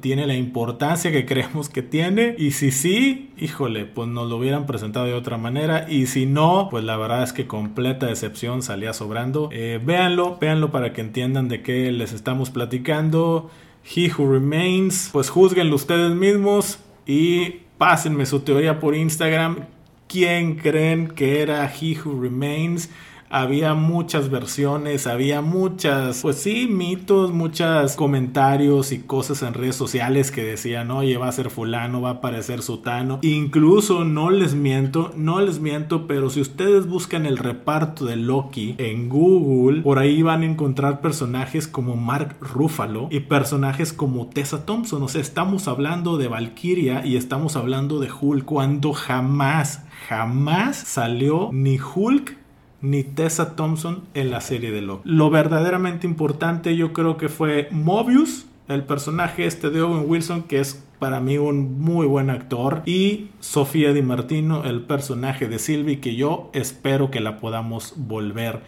[0.00, 2.34] tiene la importancia que creemos que tiene.
[2.38, 5.86] Y si sí, híjole, pues nos lo hubieran presentado de otra manera.
[5.88, 9.48] Y si no, pues la verdad es que completa decepción salía sobrando.
[9.52, 13.50] Eh, véanlo, véanlo para que entiendan de qué les estamos platicando.
[13.84, 19.60] He Who Remains, pues juzguenlo ustedes mismos y pásenme su teoría por Instagram.
[20.08, 22.90] ¿Quién creen que era He Who Remains?
[23.30, 30.30] Había muchas versiones, había muchas, pues sí, mitos, muchos comentarios y cosas en redes sociales
[30.30, 33.18] que decían, oye, va a ser fulano, va a aparecer sutano.
[33.22, 38.74] Incluso, no les miento, no les miento, pero si ustedes buscan el reparto de Loki
[38.78, 44.64] en Google, por ahí van a encontrar personajes como Mark Ruffalo y personajes como Tessa
[44.64, 45.02] Thompson.
[45.02, 51.50] O sea, estamos hablando de Valkyria y estamos hablando de Hulk cuando jamás, jamás salió
[51.52, 52.38] ni Hulk
[52.80, 55.08] ni Tessa Thompson en la serie de Loki.
[55.08, 60.60] Lo verdaderamente importante yo creo que fue Mobius, el personaje este de Owen Wilson, que
[60.60, 66.00] es para mí un muy buen actor, y Sofía Di Martino, el personaje de Sylvie,
[66.00, 68.60] que yo espero que la podamos volver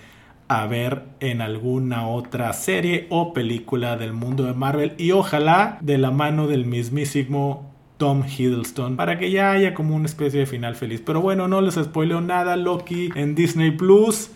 [0.48, 5.96] a ver en alguna otra serie o película del mundo de Marvel y ojalá de
[5.96, 7.69] la mano del mismísimo
[8.00, 11.02] Tom Hiddleston para que ya haya como una especie de final feliz.
[11.04, 12.56] Pero bueno, no les spoileo nada.
[12.56, 14.30] Loki en Disney Plus.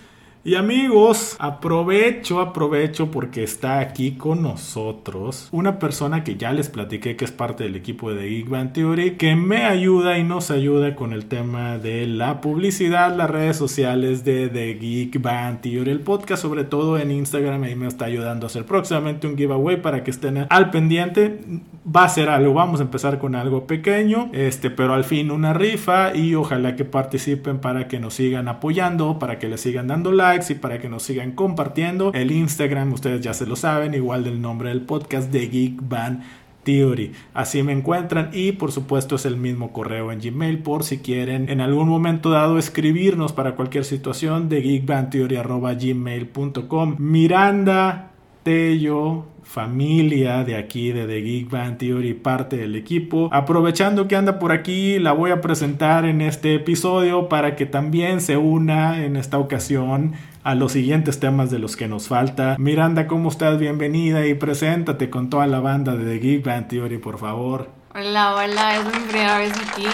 [0.47, 7.17] Y amigos, aprovecho, aprovecho porque está aquí con nosotros una persona que ya les platiqué
[7.17, 10.97] que es parte del equipo de Geek Band Theory, que me ayuda y nos ayuda
[10.97, 16.01] con el tema de la publicidad, las redes sociales de The Geek Band Theory, el
[16.01, 20.05] podcast sobre todo en Instagram, ahí me está ayudando a hacer próximamente un giveaway para
[20.05, 21.41] que estén al pendiente.
[21.87, 25.53] Va a ser algo, vamos a empezar con algo pequeño, este, pero al fin una
[25.53, 30.11] rifa y ojalá que participen para que nos sigan apoyando, para que les sigan dando
[30.11, 32.13] like y para que nos sigan compartiendo.
[32.13, 36.23] El Instagram, ustedes ya se lo saben, igual del nombre del podcast de Geek Band
[36.65, 37.13] Theory.
[37.35, 41.49] Así me encuentran y por supuesto es el mismo correo en Gmail por si quieren
[41.49, 48.14] en algún momento dado escribirnos para cualquier situación de geekbandtheory.gmail.com Miranda
[48.45, 53.29] Tello familia de aquí de The Geek Band Theory, parte del equipo.
[53.33, 58.21] Aprovechando que anda por aquí, la voy a presentar en este episodio para que también
[58.21, 62.57] se una en esta ocasión a los siguientes temas de los que nos falta.
[62.59, 63.59] Miranda, ¿cómo estás?
[63.59, 67.71] Bienvenida y preséntate con toda la banda de The Geek Band Theory, por favor.
[67.95, 69.87] Hola, hola, es mi primera vez aquí.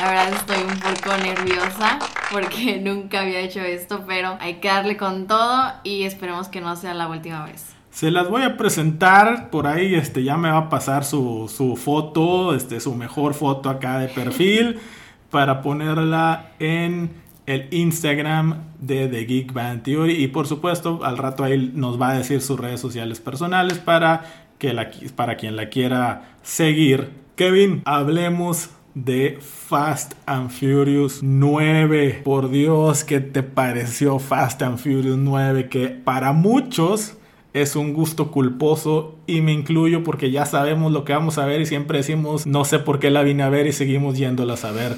[0.00, 1.98] La verdad estoy un poco nerviosa
[2.32, 6.74] porque nunca había hecho esto, pero hay que darle con todo y esperemos que no
[6.74, 7.74] sea la última vez.
[7.90, 11.76] Se las voy a presentar, por ahí este, ya me va a pasar su, su
[11.76, 14.80] foto, este, su mejor foto acá de perfil,
[15.30, 17.10] para ponerla en
[17.44, 20.14] el Instagram de The Geek Band Theory.
[20.14, 24.46] Y por supuesto, al rato ahí nos va a decir sus redes sociales personales para,
[24.56, 27.20] que la, para quien la quiera seguir.
[27.36, 32.22] Kevin, hablemos de Fast and Furious 9.
[32.24, 35.68] Por Dios, ¿qué te pareció Fast and Furious 9?
[35.68, 37.14] Que para muchos
[37.52, 41.60] es un gusto culposo y me incluyo porque ya sabemos lo que vamos a ver
[41.60, 44.70] y siempre decimos no sé por qué la vine a ver y seguimos yéndola a
[44.70, 44.96] ver.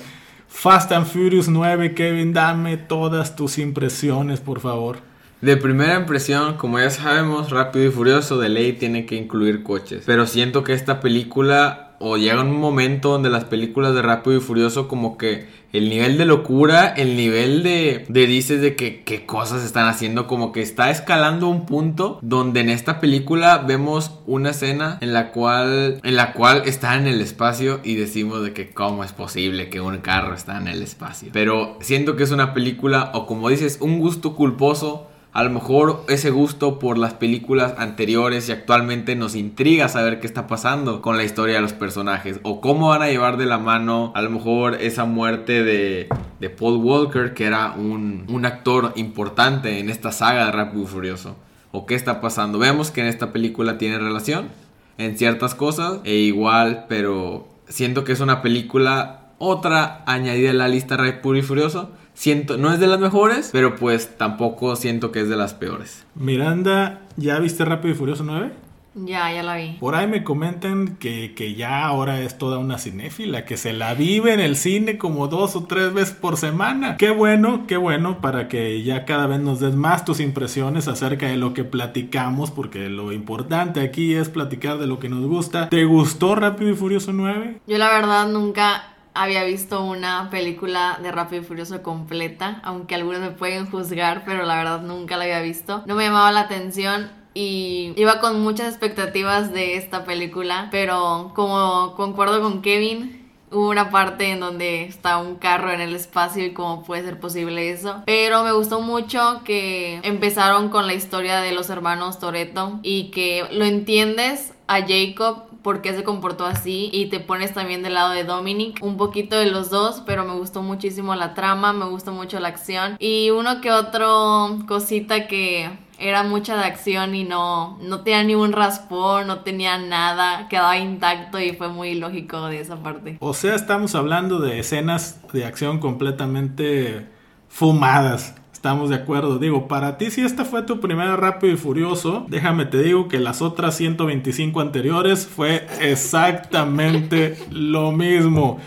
[0.48, 4.98] Fast and Furious 9, Kevin, dame todas tus impresiones, por favor.
[5.40, 10.04] De primera impresión, como ya sabemos, Rápido y Furioso de ley tiene que incluir coches.
[10.06, 14.40] Pero siento que esta película o llega un momento donde las películas de Rápido y
[14.40, 19.24] Furioso como que el nivel de locura, el nivel de, de dices de que qué
[19.24, 24.50] cosas están haciendo, como que está escalando un punto donde en esta película vemos una
[24.50, 28.70] escena en la cual en la cual está en el espacio y decimos de que
[28.70, 31.30] cómo es posible que un carro está en el espacio.
[31.32, 36.04] Pero siento que es una película o como dices, un gusto culposo a lo mejor
[36.08, 41.16] ese gusto por las películas anteriores y actualmente nos intriga saber qué está pasando con
[41.16, 44.28] la historia de los personajes o cómo van a llevar de la mano a lo
[44.28, 50.12] mejor esa muerte de, de Paul Walker que era un, un, actor importante en esta
[50.12, 51.36] saga de Rápido y Furioso
[51.70, 52.58] o qué está pasando.
[52.58, 54.50] Vemos que en esta película tiene relación
[54.98, 60.68] en ciertas cosas e igual pero siento que es una película otra añadida a la
[60.68, 65.20] lista Rápido y Furioso siento, no es de las mejores, pero pues tampoco siento que
[65.20, 66.04] es de las peores.
[66.14, 68.50] Miranda, ¿ya viste Rápido y Furioso 9?
[68.94, 69.78] Ya, ya la vi.
[69.80, 73.94] Por ahí me comentan que, que, ya ahora es toda una cinéfila, que se la
[73.94, 76.98] vive en el cine como dos o tres veces por semana.
[76.98, 81.26] Qué bueno, qué bueno, para que ya cada vez nos des más tus impresiones acerca
[81.26, 85.70] de lo que platicamos, porque lo importante aquí es platicar de lo que nos gusta.
[85.70, 87.60] ¿Te gustó Rápido y Furioso 9?
[87.66, 93.20] Yo la verdad nunca había visto una película de Rápido y Furioso completa, aunque algunos
[93.20, 95.82] me pueden juzgar, pero la verdad nunca la había visto.
[95.86, 101.94] No me llamaba la atención y iba con muchas expectativas de esta película, pero como
[101.96, 106.52] concuerdo con Kevin, hubo una parte en donde está un carro en el espacio y
[106.52, 108.02] cómo puede ser posible eso.
[108.06, 113.46] Pero me gustó mucho que empezaron con la historia de los hermanos Toreto y que
[113.52, 118.10] lo entiendes a Jacob por qué se comportó así y te pones también del lado
[118.10, 122.12] de Dominic, un poquito de los dos, pero me gustó muchísimo la trama, me gustó
[122.12, 127.78] mucho la acción y uno que otro cosita que era mucha de acción y no,
[127.80, 132.60] no tenía ni un raspón, no tenía nada, quedaba intacto y fue muy lógico de
[132.60, 133.18] esa parte.
[133.20, 137.08] O sea, estamos hablando de escenas de acción completamente
[137.48, 138.34] fumadas.
[138.62, 139.40] Estamos de acuerdo.
[139.40, 143.18] Digo, para ti, si esta fue tu primera Rápido y Furioso, déjame te digo que
[143.18, 148.60] las otras 125 anteriores fue exactamente lo mismo.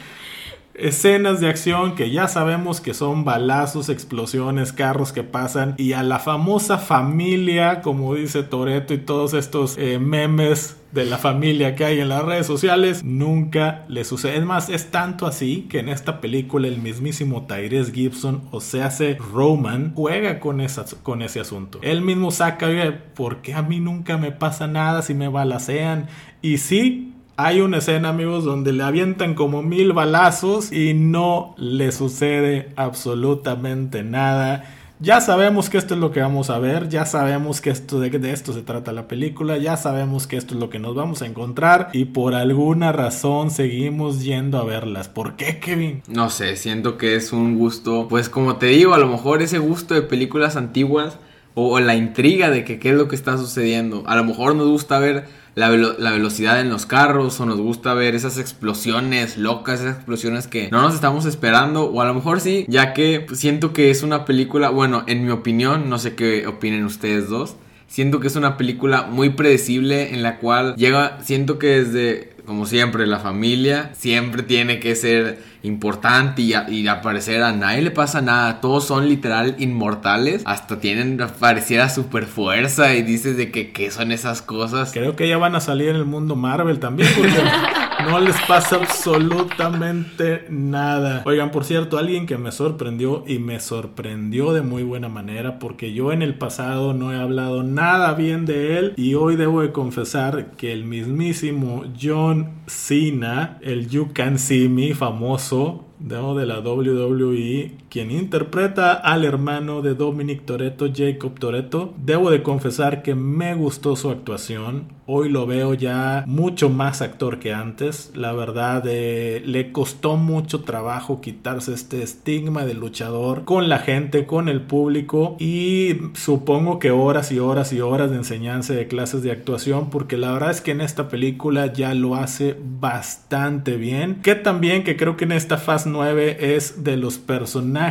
[0.78, 6.04] Escenas de acción que ya sabemos que son balazos, explosiones, carros que pasan y a
[6.04, 11.84] la famosa familia, como dice Toreto y todos estos eh, memes de la familia que
[11.86, 14.38] hay en las redes sociales, nunca le sucede.
[14.38, 18.88] Es más, es tanto así que en esta película el mismísimo Tyrese Gibson, o sea,
[18.88, 21.80] hace Roman, juega con, esa, con ese asunto.
[21.82, 22.68] Él mismo saca,
[23.14, 26.08] ¿por qué a mí nunca me pasa nada si me balacean?
[26.42, 31.92] Y sí, hay una escena, amigos, donde le avientan como mil balazos y no le
[31.92, 34.64] sucede absolutamente nada.
[35.02, 38.10] Ya sabemos que esto es lo que vamos a ver, ya sabemos que esto de,
[38.12, 41.22] de, esto se trata la película, ya sabemos que esto es lo que nos vamos
[41.22, 45.10] a encontrar y por alguna razón seguimos yendo a verlas.
[45.10, 46.02] ¿Por qué, Kevin?
[46.08, 49.60] No sé, siento que es un gusto, pues como te digo, a lo mejor ese
[49.60, 51.20] gusto de películas antiguas
[51.56, 54.04] o, la intriga de que qué es lo que está sucediendo.
[54.06, 57.94] A lo mejor nos gusta ver la, la, velocidad en los carros o nos gusta
[57.94, 62.42] ver esas explosiones locas, esas explosiones que no nos estamos esperando o a lo mejor
[62.42, 66.46] sí, ya que siento que es una película, bueno, en mi opinión, no sé qué
[66.46, 67.56] opinen ustedes dos,
[67.88, 72.66] siento que es una película muy predecible en la cual llega, siento que desde como
[72.66, 78.22] siempre, la familia siempre tiene que ser importante y, y, aparecer a nadie le pasa
[78.22, 78.62] nada.
[78.62, 80.44] Todos son literal inmortales.
[80.46, 84.92] Hasta tienen, pareciera super fuerza y dices de que qué son esas cosas.
[84.94, 87.34] Creo que ya van a salir en el mundo Marvel también porque
[88.06, 91.24] no les pasa absolutamente nada.
[91.26, 95.94] Oigan, por cierto, alguien que me sorprendió y me sorprendió de muy buena manera porque
[95.94, 99.72] yo en el pasado no he hablado nada bien de él y hoy debo de
[99.72, 107.72] confesar que el mismísimo John Cena, el You Can See Me famoso de la WWE,
[107.96, 111.94] quien interpreta al hermano de Dominic Toretto, Jacob Toretto.
[111.96, 114.94] Debo de confesar que me gustó su actuación.
[115.08, 118.12] Hoy lo veo ya mucho más actor que antes.
[118.14, 124.26] La verdad, eh, le costó mucho trabajo quitarse este estigma de luchador con la gente,
[124.26, 129.22] con el público y supongo que horas y horas y horas de enseñanza de clases
[129.22, 134.16] de actuación porque la verdad es que en esta película ya lo hace bastante bien.
[134.24, 137.85] Que también que creo que en esta fase 9 es de los personajes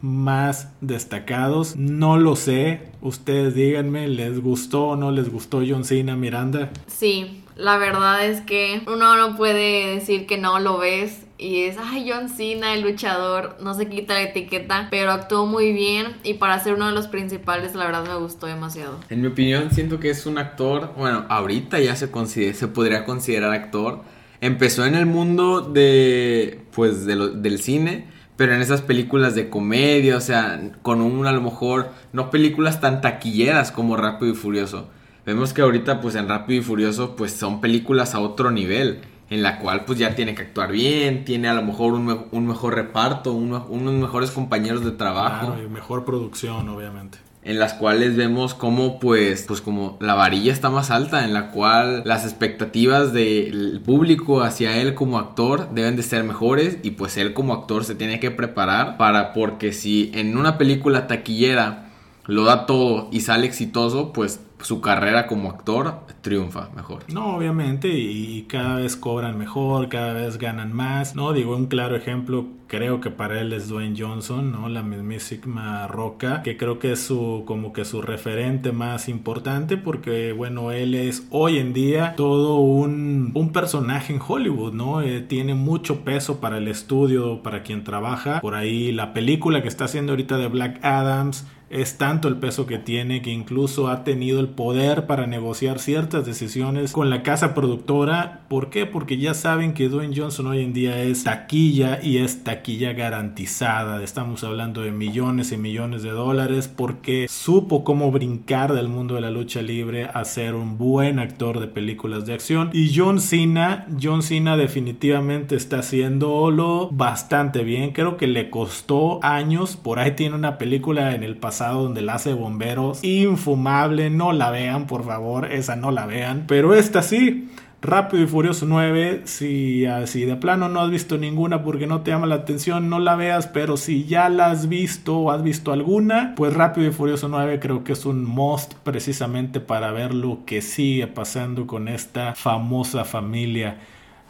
[0.00, 1.76] más destacados.
[1.76, 2.80] No lo sé.
[3.00, 6.70] Ustedes díganme, ¿les gustó o no les gustó John Cena Miranda?
[6.86, 11.76] Sí, la verdad es que uno no puede decir que no lo ves y es,
[11.78, 16.34] ay, John Cena, el luchador, no se quita la etiqueta, pero actuó muy bien y
[16.34, 19.00] para ser uno de los principales, la verdad me gustó demasiado.
[19.10, 22.08] En mi opinión, siento que es un actor, bueno, ahorita ya se,
[22.54, 24.02] se podría considerar actor.
[24.40, 28.06] Empezó en el mundo de, pues, del cine,
[28.36, 32.80] pero en esas películas de comedia, o sea, con un, a lo mejor, no películas
[32.80, 34.88] tan taquilleras como Rápido y Furioso.
[35.24, 39.42] Vemos que ahorita, pues, en Rápido y Furioso, pues, son películas a otro nivel en
[39.42, 42.74] la cual pues ya tiene que actuar bien, tiene a lo mejor un, un mejor
[42.74, 45.46] reparto, unos mejores compañeros de trabajo.
[45.48, 47.18] Claro, y mejor producción, obviamente.
[47.46, 51.52] En las cuales vemos cómo pues, pues como la varilla está más alta, en la
[51.52, 57.16] cual las expectativas del público hacia él como actor deben de ser mejores y pues
[57.16, 61.86] él como actor se tiene que preparar para porque si en una película taquillera
[62.26, 67.04] lo da todo y sale exitoso, pues su carrera como actor triunfa mejor.
[67.12, 71.32] No, obviamente, y, cada vez cobran mejor, cada vez ganan más, ¿no?
[71.32, 74.68] Digo, un claro ejemplo, creo que para él es Dwayne Johnson, ¿no?
[74.68, 80.32] La mismísima Roca, que creo que es su, como que su referente más importante, porque,
[80.32, 85.02] bueno, él es hoy en día todo un, un personaje en Hollywood, ¿no?
[85.02, 88.40] Eh, tiene mucho peso para el estudio, para quien trabaja.
[88.40, 92.66] Por ahí la película que está haciendo ahorita de Black Adams, es tanto el peso
[92.66, 97.54] que tiene que incluso ha tenido el poder para negociar ciertas decisiones con la casa
[97.54, 98.42] productora.
[98.48, 98.86] ¿Por qué?
[98.86, 104.02] Porque ya saben que Dwayne Johnson hoy en día es taquilla y es taquilla garantizada.
[104.04, 109.22] Estamos hablando de millones y millones de dólares porque supo cómo brincar del mundo de
[109.22, 112.70] la lucha libre a ser un buen actor de películas de acción.
[112.72, 117.90] Y John Cena, John Cena definitivamente está haciéndolo bastante bien.
[117.90, 119.76] Creo que le costó años.
[119.76, 123.02] Por ahí tiene una película en el pasado donde la hace bomberos.
[123.02, 126.44] Infumable, no la vean, por favor, esa no la vean.
[126.46, 127.48] Pero esta sí.
[127.82, 132.10] Rápido y Furioso 9, si, así de plano no has visto ninguna porque no te
[132.10, 135.72] llama la atención, no la veas, pero si ya la has visto o has visto
[135.72, 140.40] alguna, pues Rápido y Furioso 9 creo que es un must precisamente para ver lo
[140.46, 143.78] que sigue pasando con esta famosa familia.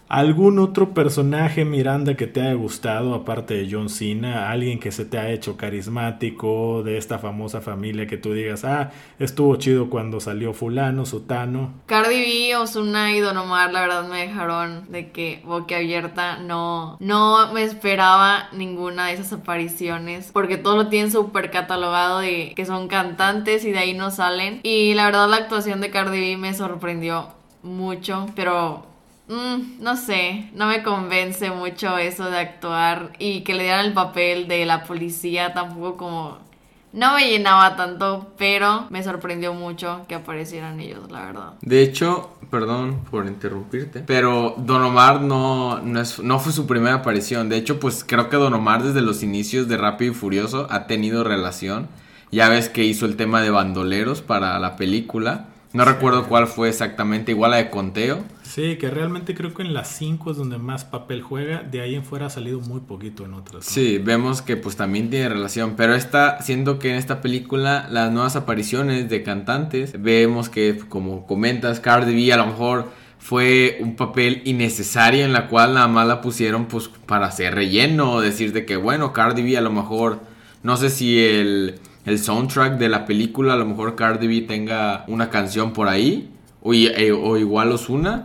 [0.08, 4.50] ¿Algún otro personaje, Miranda, que te haya gustado, aparte de John Cena?
[4.52, 8.92] ¿Alguien que se te ha hecho carismático de esta famosa familia que tú digas, ah,
[9.18, 11.72] estuvo chido cuando salió fulano, sutano?
[11.86, 15.42] Cardi B, Osuna y Don Omar, la verdad me dejaron de que
[15.74, 22.20] abierta no, no me esperaba ninguna de esas apariciones, porque todo lo tienen súper catalogado
[22.20, 24.60] de que son cantantes y de ahí no salen.
[24.62, 27.30] Y la verdad la actuación de Cardi B me sorprendió
[27.64, 28.95] mucho, pero
[29.28, 33.92] Mm, no sé, no me convence mucho eso de actuar y que le dieran el
[33.92, 36.46] papel de la policía tampoco como...
[36.92, 41.52] No me llenaba tanto, pero me sorprendió mucho que aparecieran ellos, la verdad.
[41.60, 46.94] De hecho, perdón por interrumpirte, pero Don Omar no, no, es, no fue su primera
[46.94, 47.50] aparición.
[47.50, 50.86] De hecho, pues creo que Don Omar desde los inicios de Rápido y Furioso ha
[50.86, 51.88] tenido relación.
[52.32, 55.48] Ya ves que hizo el tema de bandoleros para la película.
[55.74, 58.24] No recuerdo cuál fue exactamente, igual la de Conteo.
[58.56, 61.94] Sí, que realmente creo que en las 5 es donde más papel juega, de ahí
[61.94, 63.66] en fuera ha salido muy poquito en otras.
[63.66, 68.10] Sí, vemos que pues también tiene relación, pero está siendo que en esta película las
[68.10, 72.88] nuevas apariciones de cantantes, vemos que como comentas, Cardi B a lo mejor
[73.18, 78.10] fue un papel innecesario en la cual nada más la pusieron pues para hacer relleno,
[78.12, 80.20] o decir de que bueno, Cardi B a lo mejor,
[80.62, 85.04] no sé si el, el soundtrack de la película, a lo mejor Cardi B tenga
[85.08, 86.30] una canción por ahí,
[86.74, 87.74] eh, o, igual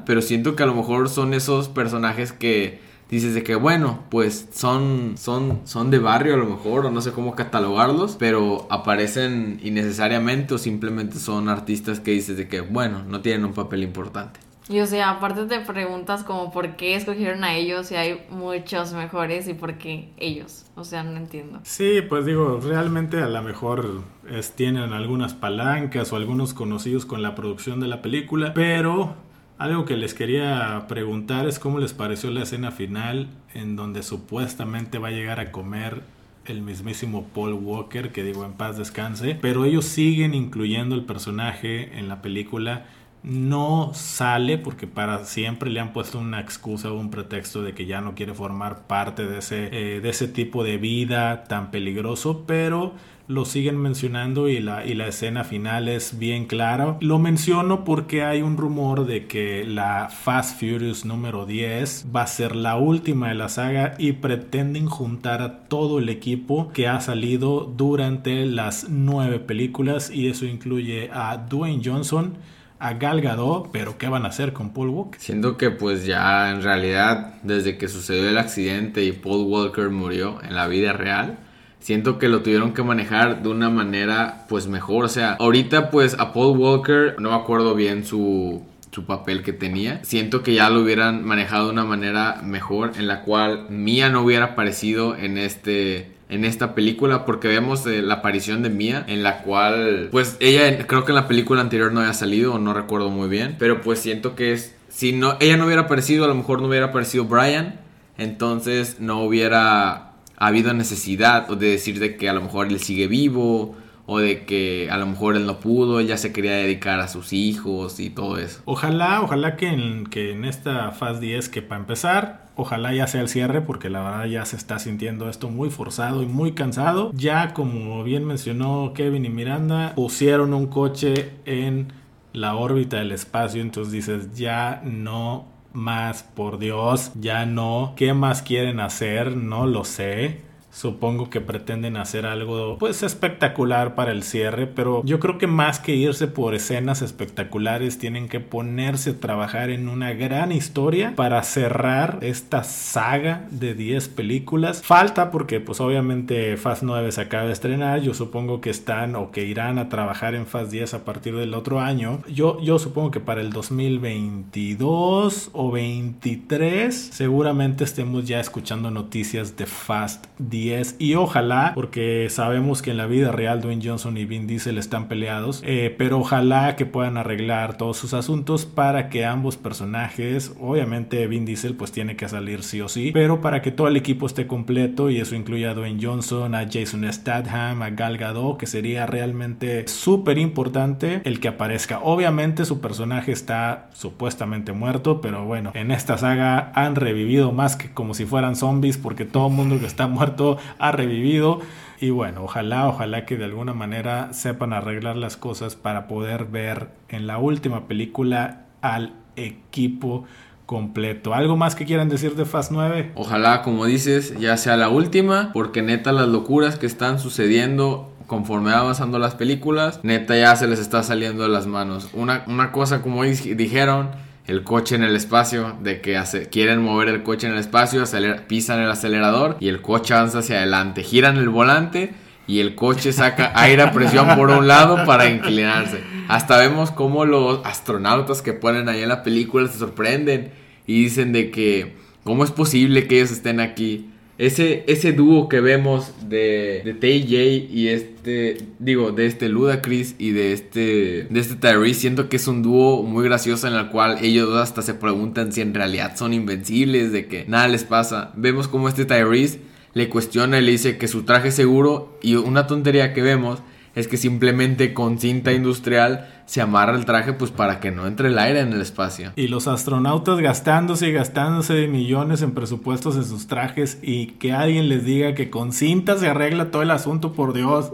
[0.05, 2.79] pero siento que a lo mejor son esos personajes que
[3.09, 7.01] dices de que bueno, pues son, son, son de barrio a lo mejor, o no
[7.01, 13.03] sé cómo catalogarlos, pero aparecen innecesariamente o simplemente son artistas que dices de que bueno,
[13.03, 14.39] no tienen un papel importante.
[14.71, 18.93] Y o sea, aparte te preguntas como por qué escogieron a ellos si hay muchos
[18.93, 20.65] mejores y por qué ellos.
[20.75, 21.59] O sea, no entiendo.
[21.63, 27.21] Sí, pues digo, realmente a lo mejor es, tienen algunas palancas o algunos conocidos con
[27.21, 29.15] la producción de la película, pero
[29.57, 34.99] algo que les quería preguntar es cómo les pareció la escena final en donde supuestamente
[34.99, 36.01] va a llegar a comer
[36.45, 41.99] el mismísimo Paul Walker, que digo en paz descanse, pero ellos siguen incluyendo el personaje
[41.99, 42.85] en la película
[43.23, 47.85] no sale porque para siempre le han puesto una excusa o un pretexto de que
[47.85, 52.45] ya no quiere formar parte de ese, eh, de ese tipo de vida tan peligroso,
[52.47, 52.93] pero
[53.27, 56.97] lo siguen mencionando y la, y la escena final es bien clara.
[56.99, 62.27] Lo menciono porque hay un rumor de que la Fast Furious número 10 va a
[62.27, 66.99] ser la última de la saga y pretenden juntar a todo el equipo que ha
[66.99, 72.37] salido durante las nueve películas y eso incluye a Dwayne Johnson,
[72.81, 75.21] a Gal Gadot, pero ¿qué van a hacer con Paul Walker?
[75.21, 80.39] Siento que pues ya en realidad desde que sucedió el accidente y Paul Walker murió
[80.41, 81.37] en la vida real,
[81.79, 85.05] siento que lo tuvieron que manejar de una manera pues mejor.
[85.05, 89.53] O sea, ahorita pues a Paul Walker no me acuerdo bien su, su papel que
[89.53, 90.03] tenía.
[90.03, 94.23] Siento que ya lo hubieran manejado de una manera mejor en la cual Mia no
[94.23, 99.21] hubiera aparecido en este en esta película porque vemos eh, la aparición de Mia en
[99.21, 103.09] la cual pues ella creo que en la película anterior no había salido no recuerdo
[103.09, 106.35] muy bien, pero pues siento que es si no ella no hubiera aparecido, a lo
[106.35, 107.79] mejor no hubiera aparecido Brian,
[108.17, 113.75] entonces no hubiera habido necesidad de decir de que a lo mejor él sigue vivo
[114.05, 117.31] o de que a lo mejor él no pudo, ella se quería dedicar a sus
[117.33, 118.61] hijos y todo eso.
[118.65, 123.21] Ojalá, ojalá que en, que en esta fase 10 que para empezar, ojalá ya sea
[123.21, 127.11] el cierre porque la verdad ya se está sintiendo esto muy forzado y muy cansado.
[127.13, 131.93] Ya como bien mencionó Kevin y Miranda, pusieron un coche en
[132.33, 137.93] la órbita del espacio, entonces dices, ya no más, por Dios, ya no.
[137.95, 139.35] ¿Qué más quieren hacer?
[139.35, 140.41] No lo sé.
[140.71, 145.79] Supongo que pretenden hacer algo pues espectacular para el cierre, pero yo creo que más
[145.79, 151.43] que irse por escenas espectaculares tienen que ponerse a trabajar en una gran historia para
[151.43, 154.81] cerrar esta saga de 10 películas.
[154.81, 159.31] Falta porque pues obviamente Fast 9 se acaba de estrenar, yo supongo que están o
[159.31, 162.21] que irán a trabajar en Fast 10 a partir del otro año.
[162.33, 169.65] Yo, yo supongo que para el 2022 o 23 seguramente estemos ya escuchando noticias de
[169.65, 170.60] Fast 10
[170.99, 175.07] y ojalá, porque sabemos que en la vida real Dwayne Johnson y Vin Diesel están
[175.07, 181.25] peleados, eh, pero ojalá que puedan arreglar todos sus asuntos para que ambos personajes, obviamente
[181.27, 184.25] Vin Diesel pues tiene que salir sí o sí, pero para que todo el equipo
[184.25, 188.67] esté completo y eso incluye a Dwayne Johnson, a Jason Statham, a Gal Gadot, que
[188.67, 191.99] sería realmente súper importante el que aparezca.
[192.03, 197.91] Obviamente su personaje está supuestamente muerto, pero bueno, en esta saga han revivido más que
[197.91, 201.59] como si fueran zombies porque todo el mundo que está muerto ha revivido.
[201.99, 206.89] Y bueno, ojalá, ojalá que de alguna manera sepan arreglar las cosas para poder ver
[207.09, 210.25] en la última película al equipo
[210.65, 211.33] completo.
[211.33, 213.11] ¿Algo más que quieran decir de Fast 9?
[213.15, 218.71] Ojalá, como dices, ya sea la última, porque neta las locuras que están sucediendo conforme
[218.71, 222.09] avanzando las películas, neta ya se les está saliendo de las manos.
[222.13, 224.11] Una, una cosa como dijeron
[224.51, 226.21] el coche en el espacio, de que
[226.51, 228.03] quieren mover el coche en el espacio,
[228.47, 232.13] pisan el acelerador y el coche avanza hacia adelante, giran el volante
[232.47, 236.03] y el coche saca aire a presión por un lado para inclinarse.
[236.27, 240.51] Hasta vemos cómo los astronautas que ponen ahí en la película se sorprenden
[240.85, 241.95] y dicen de que
[242.25, 244.10] cómo es posible que ellos estén aquí
[244.41, 250.31] ese, ese dúo que vemos de, de TJ y este, digo, de este Ludacris y
[250.31, 254.17] de este, de este Tyrese, siento que es un dúo muy gracioso en el cual
[254.19, 258.33] ellos hasta se preguntan si en realidad son invencibles, de que nada les pasa.
[258.35, 259.59] Vemos como este Tyrese
[259.93, 263.59] le cuestiona y le dice que su traje es seguro y una tontería que vemos
[263.95, 268.29] es que simplemente con cinta industrial se amarra el traje pues para que no entre
[268.29, 269.31] el aire en el espacio.
[269.35, 274.89] Y los astronautas gastándose y gastándose millones en presupuestos en sus trajes y que alguien
[274.89, 277.91] les diga que con cinta se arregla todo el asunto, por Dios.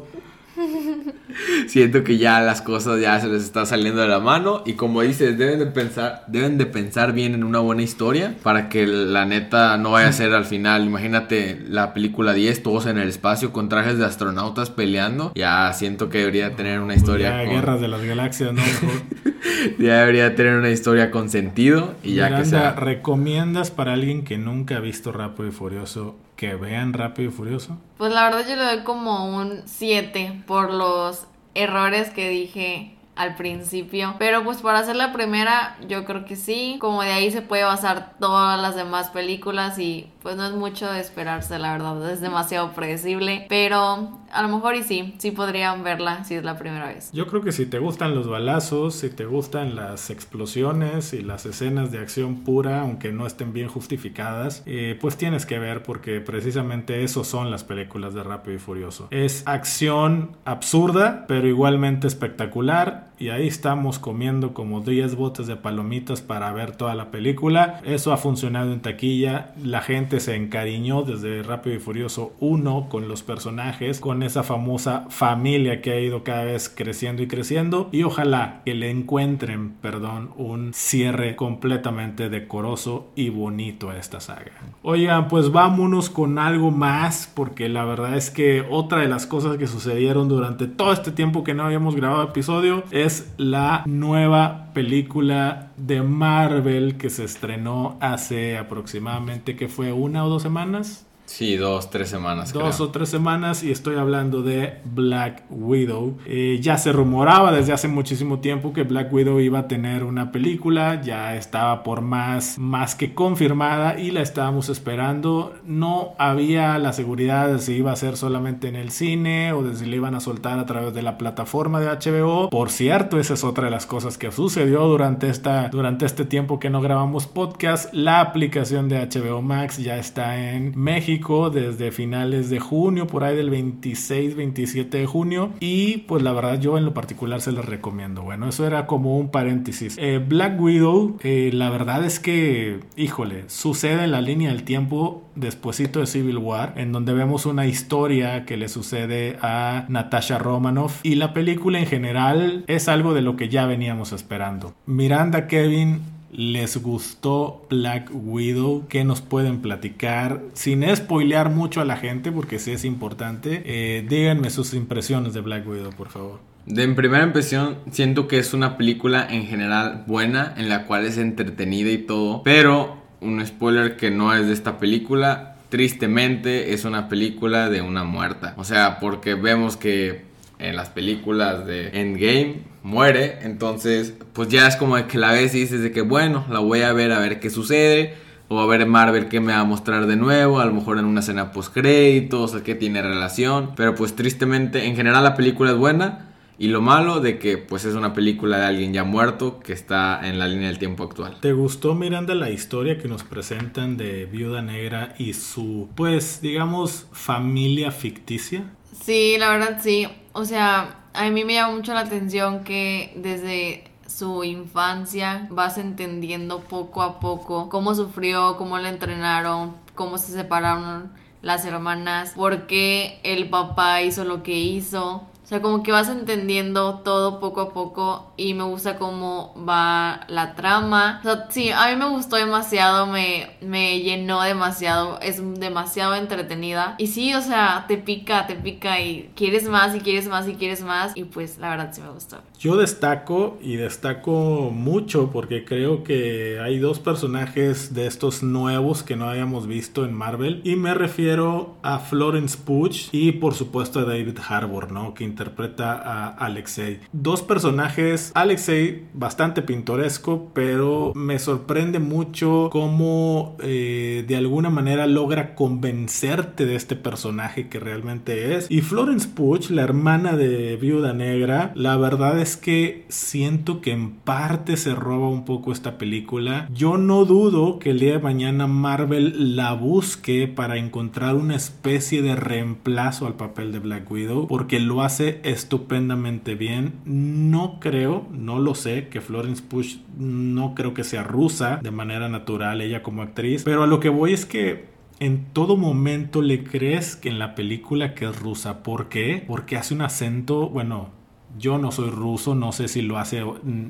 [1.68, 5.02] Siento que ya las cosas ya se les está saliendo de la mano y como
[5.02, 9.26] dices, deben de pensar, deben de pensar bien en una buena historia para que la
[9.26, 13.52] neta no vaya a ser al final, imagínate la película 10 todos en el espacio
[13.52, 17.88] con trajes de astronautas peleando, ya siento que debería tener una historia ya, guerras de
[17.88, 18.62] las galaxias, ¿no?
[19.80, 24.38] ya debería tener una historia con sentido y ya que sea ¿recomiendas para alguien que
[24.38, 27.78] nunca ha visto Rápido y Furioso que vean Rápido y Furioso?
[27.98, 33.36] Pues la verdad yo le doy como un 7 por los errores que dije al
[33.36, 34.16] principio.
[34.20, 36.78] Pero pues para hacer la primera, yo creo que sí.
[36.80, 40.90] Como de ahí se puede basar todas las demás películas y pues no es mucho
[40.92, 42.10] de esperarse, la verdad.
[42.12, 43.46] Es demasiado predecible.
[43.50, 47.12] Pero a lo mejor y sí, sí podrían verla si es la primera vez.
[47.14, 51.46] Yo creo que si te gustan los balazos, si te gustan las explosiones y las
[51.46, 56.20] escenas de acción pura, aunque no estén bien justificadas, eh, pues tienes que ver porque
[56.20, 59.08] precisamente eso son las películas de Rápido y Furioso.
[59.12, 63.08] Es acción absurda, pero igualmente espectacular.
[63.20, 67.82] Y ahí estamos comiendo como 10 botes de palomitas para ver toda la película.
[67.84, 69.54] Eso ha funcionado en taquilla.
[69.64, 75.06] La gente se encariñó desde Rápido y Furioso 1 con los personajes, con esa famosa
[75.10, 80.32] familia que ha ido cada vez creciendo y creciendo y ojalá que le encuentren, perdón,
[80.38, 84.52] un cierre completamente decoroso y bonito a esta saga.
[84.84, 89.58] Oigan, pues vámonos con algo más porque la verdad es que otra de las cosas
[89.58, 95.72] que sucedieron durante todo este tiempo que no habíamos grabado episodio es la nueva película
[95.78, 101.90] de Marvel que se estrenó hace aproximadamente que fue una o dos semanas Sí, dos,
[101.90, 102.54] tres semanas.
[102.54, 106.18] Dos o tres semanas y estoy hablando de Black Widow.
[106.26, 110.32] Eh, ya se rumoraba desde hace muchísimo tiempo que Black Widow iba a tener una
[110.32, 115.54] película, ya estaba por más, más que confirmada y la estábamos esperando.
[115.66, 119.76] No había la seguridad de si iba a ser solamente en el cine o de
[119.76, 122.50] si le iban a soltar a través de la plataforma de HBO.
[122.50, 126.58] Por cierto, esa es otra de las cosas que sucedió durante, esta, durante este tiempo
[126.58, 127.94] que no grabamos podcast.
[127.94, 131.17] La aplicación de HBO Max ya está en México
[131.52, 135.52] desde finales de junio, por ahí del 26, 27 de junio.
[135.60, 138.22] Y pues la verdad yo en lo particular se les recomiendo.
[138.22, 139.98] Bueno, eso era como un paréntesis.
[140.00, 145.24] Eh, Black Widow, eh, la verdad es que, híjole, sucede en la línea del tiempo
[145.36, 151.00] despuesito de Civil War, en donde vemos una historia que le sucede a Natasha Romanoff.
[151.04, 154.74] Y la película en general es algo de lo que ya veníamos esperando.
[154.86, 161.98] Miranda Kevin les gustó Black Widow, qué nos pueden platicar, sin spoilear mucho a la
[161.98, 163.64] gente, porque sí es importante.
[163.66, 166.40] Eh, díganme sus impresiones de Black Widow, por favor.
[166.66, 171.18] De primera impresión, siento que es una película en general buena, en la cual es
[171.18, 175.56] entretenida y todo, pero un spoiler que no es de esta película.
[175.70, 178.54] Tristemente es una película de una muerta.
[178.58, 180.27] O sea, porque vemos que
[180.60, 185.54] en las películas de Endgame muere, entonces pues ya es como de que la ves
[185.54, 188.16] y dices de que bueno, la voy a ver a ver qué sucede,
[188.50, 191.06] o a ver Marvel qué me va a mostrar de nuevo, a lo mejor en
[191.06, 195.72] una escena post créditos, o qué tiene relación, pero pues tristemente en general la película
[195.72, 196.24] es buena.
[196.60, 200.28] Y lo malo de que pues es una película de alguien ya muerto que está
[200.28, 201.38] en la línea del tiempo actual.
[201.40, 207.06] ¿Te gustó Miranda la historia que nos presentan de Viuda Negra y su pues digamos
[207.12, 208.64] familia ficticia?
[209.04, 210.08] Sí, la verdad sí.
[210.38, 216.60] O sea, a mí me llama mucho la atención que desde su infancia vas entendiendo
[216.60, 221.12] poco a poco cómo sufrió, cómo la entrenaron, cómo se separaron
[221.42, 225.24] las hermanas, por qué el papá hizo lo que hizo.
[225.48, 230.26] O sea, como que vas entendiendo todo poco a poco y me gusta cómo va
[230.28, 231.22] la trama.
[231.22, 236.96] O sea, sí, a mí me gustó demasiado, me, me llenó demasiado, es demasiado entretenida.
[236.98, 240.56] Y sí, o sea, te pica, te pica y quieres más y quieres más y
[240.56, 241.16] quieres más.
[241.16, 242.40] Y pues la verdad sí me gustó.
[242.60, 249.16] Yo destaco y destaco mucho porque creo que hay dos personajes de estos nuevos que
[249.16, 250.60] no habíamos visto en Marvel.
[250.66, 255.14] Y me refiero a Florence Pugh y por supuesto a David Harbour, ¿no?
[255.14, 257.00] Que interpreta a Alexei.
[257.14, 265.54] Dos personajes, Alexei bastante pintoresco, pero me sorprende mucho cómo eh, de alguna manera logra
[265.54, 268.66] convencerte de este personaje que realmente es.
[268.72, 274.14] Y Florence Pugh, la hermana de Viuda Negra, la verdad es que siento que en
[274.16, 276.68] parte se roba un poco esta película.
[276.74, 282.24] Yo no dudo que el día de mañana Marvel la busque para encontrar una especie
[282.24, 286.94] de reemplazo al papel de Black Widow, porque lo hace estupendamente bien.
[287.06, 292.30] No creo, no lo sé, que Florence Push no creo que sea rusa de manera
[292.30, 294.86] natural ella como actriz, pero a lo que voy es que
[295.20, 298.84] en todo momento le crees que en la película que es rusa.
[298.84, 299.44] ¿Por qué?
[299.48, 301.10] Porque hace un acento, bueno,
[301.58, 303.44] yo no soy ruso, no sé si lo hace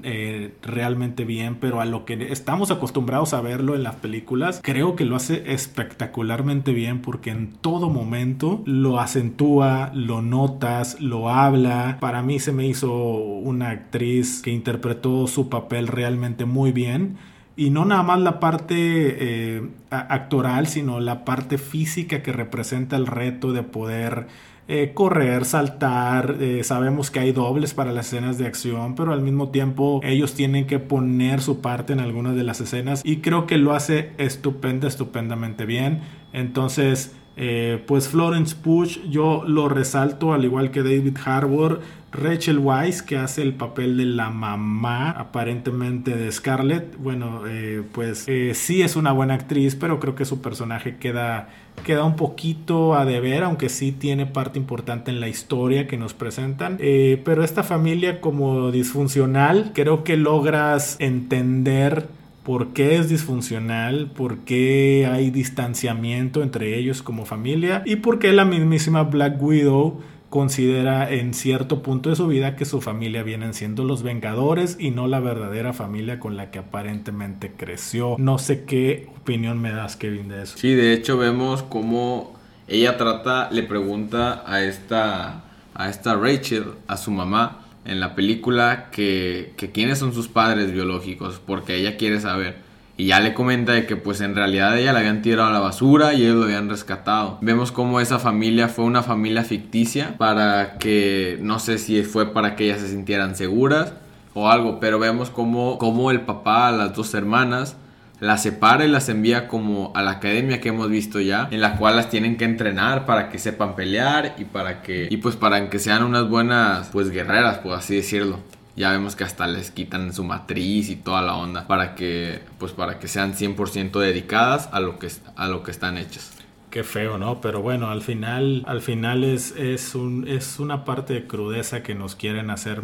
[0.03, 4.95] eh, realmente bien, pero a lo que estamos acostumbrados a verlo en las películas, creo
[4.95, 11.97] que lo hace espectacularmente bien porque en todo momento lo acentúa, lo notas, lo habla.
[11.99, 17.17] Para mí se me hizo una actriz que interpretó su papel realmente muy bien.
[17.55, 23.07] Y no nada más la parte eh, actoral, sino la parte física que representa el
[23.07, 24.27] reto de poder
[24.69, 29.21] eh, correr, saltar, eh, sabemos que hay dobles para las escenas de acción, pero al
[29.21, 33.47] mismo tiempo ellos tienen que poner su parte en algunas de las escenas y creo
[33.47, 36.01] que lo hace estupenda, estupendamente bien.
[36.33, 41.79] Entonces, eh, pues Florence Push yo lo resalto al igual que David Harbour.
[42.11, 47.43] Rachel Weisz, que hace el papel de la mamá aparentemente de Scarlett, bueno,
[47.91, 51.49] pues sí es una buena actriz, pero creo que su personaje queda
[51.83, 56.13] queda un poquito a deber, aunque sí tiene parte importante en la historia que nos
[56.13, 56.77] presentan.
[56.79, 62.07] Eh, pero esta familia como disfuncional, creo que logras entender
[62.43, 68.31] por qué es disfuncional, por qué hay distanciamiento entre ellos como familia y por qué
[68.31, 69.99] la mismísima Black Widow
[70.29, 74.91] considera en cierto punto de su vida que su familia vienen siendo los Vengadores y
[74.91, 78.15] no la verdadera familia con la que aparentemente creció.
[78.19, 80.57] No sé qué opinión me das, Kevin, de eso.
[80.57, 86.97] Sí, de hecho vemos cómo ella trata, le pregunta a esta, a esta Rachel, a
[86.97, 92.19] su mamá, en la película, que, que quiénes son sus padres biológicos, porque ella quiere
[92.19, 92.66] saber.
[92.99, 95.59] Y ya le comenta de que pues en realidad ella la habían tirado a la
[95.59, 97.37] basura y ellos lo habían rescatado.
[97.41, 102.55] Vemos cómo esa familia fue una familia ficticia para que, no sé si fue para
[102.55, 103.93] que ellas se sintieran seguras
[104.33, 107.77] o algo, pero vemos cómo, cómo el papá, las dos hermanas,
[108.19, 111.77] las separa y las envía como a la academia que hemos visto ya, en la
[111.77, 115.69] cual las tienen que entrenar para que sepan pelear y para que, y pues para
[115.69, 118.39] que sean unas buenas pues guerreras, por así decirlo
[118.77, 122.71] ya vemos que hasta les quitan su matriz y toda la onda para que pues
[122.71, 126.31] para que sean 100% dedicadas a lo que a lo que están hechas.
[126.69, 127.41] Qué feo, ¿no?
[127.41, 131.95] Pero bueno, al final al final es es un es una parte de crudeza que
[131.95, 132.83] nos quieren hacer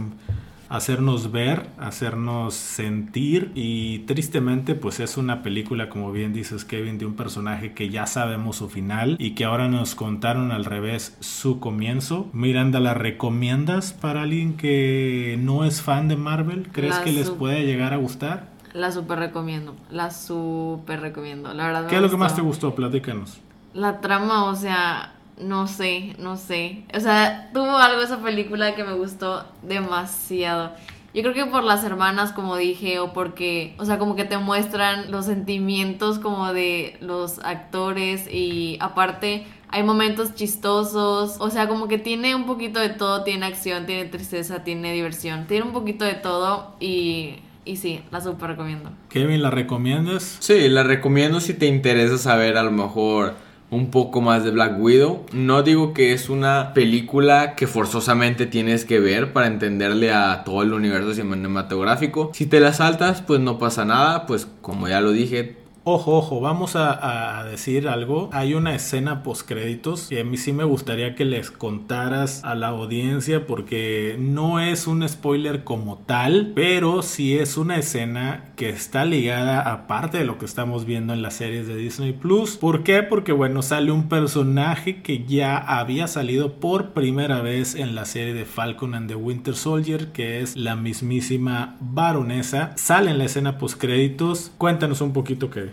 [0.74, 7.06] hacernos ver, hacernos sentir y tristemente pues es una película como bien dices Kevin de
[7.06, 11.60] un personaje que ya sabemos su final y que ahora nos contaron al revés su
[11.60, 12.28] comienzo.
[12.34, 16.68] Miranda, ¿la recomiendas para alguien que no es fan de Marvel?
[16.72, 18.48] ¿Crees que les puede llegar a gustar?
[18.74, 21.88] La super recomiendo, la super recomiendo, la verdad.
[21.88, 22.74] ¿Qué es lo que más te gustó?
[22.74, 23.40] Platícanos.
[23.76, 26.84] La trama, o sea, no sé, no sé.
[26.96, 30.72] O sea, tuvo algo esa película que me gustó demasiado.
[31.14, 34.38] Yo creo que por las hermanas, como dije, o porque, o sea, como que te
[34.38, 41.88] muestran los sentimientos como de los actores y aparte hay momentos chistosos, o sea, como
[41.88, 46.06] que tiene un poquito de todo, tiene acción, tiene tristeza, tiene diversión, tiene un poquito
[46.06, 48.92] de todo y y sí, la super recomiendo.
[49.10, 50.38] Kevin, ¿la recomiendas?
[50.40, 53.36] Sí, la recomiendo si te interesa saber a lo mejor
[53.74, 55.26] un poco más de Black Widow.
[55.34, 60.62] No digo que es una película que forzosamente tienes que ver para entenderle a todo
[60.62, 62.32] el universo cinematográfico.
[62.34, 66.40] Si te la saltas, pues no pasa nada, pues como ya lo dije, Ojo, ojo,
[66.40, 68.30] vamos a, decir algo.
[68.32, 72.56] Hay una escena post créditos y a mí sí me gustaría que les contaras a
[72.56, 78.70] la audiencia porque no es un spoiler como tal, pero sí es una escena que
[78.70, 82.56] está ligada aparte de lo que estamos viendo en las series de Disney Plus.
[82.56, 83.04] ¿Por qué?
[83.04, 88.34] Porque bueno, sale un personaje que ya había salido por primera vez en la serie
[88.34, 92.72] de Falcon and the Winter Soldier, que es la mismísima baronesa.
[92.78, 94.54] Sale en la escena post créditos.
[94.58, 95.73] Cuéntanos un poquito qué.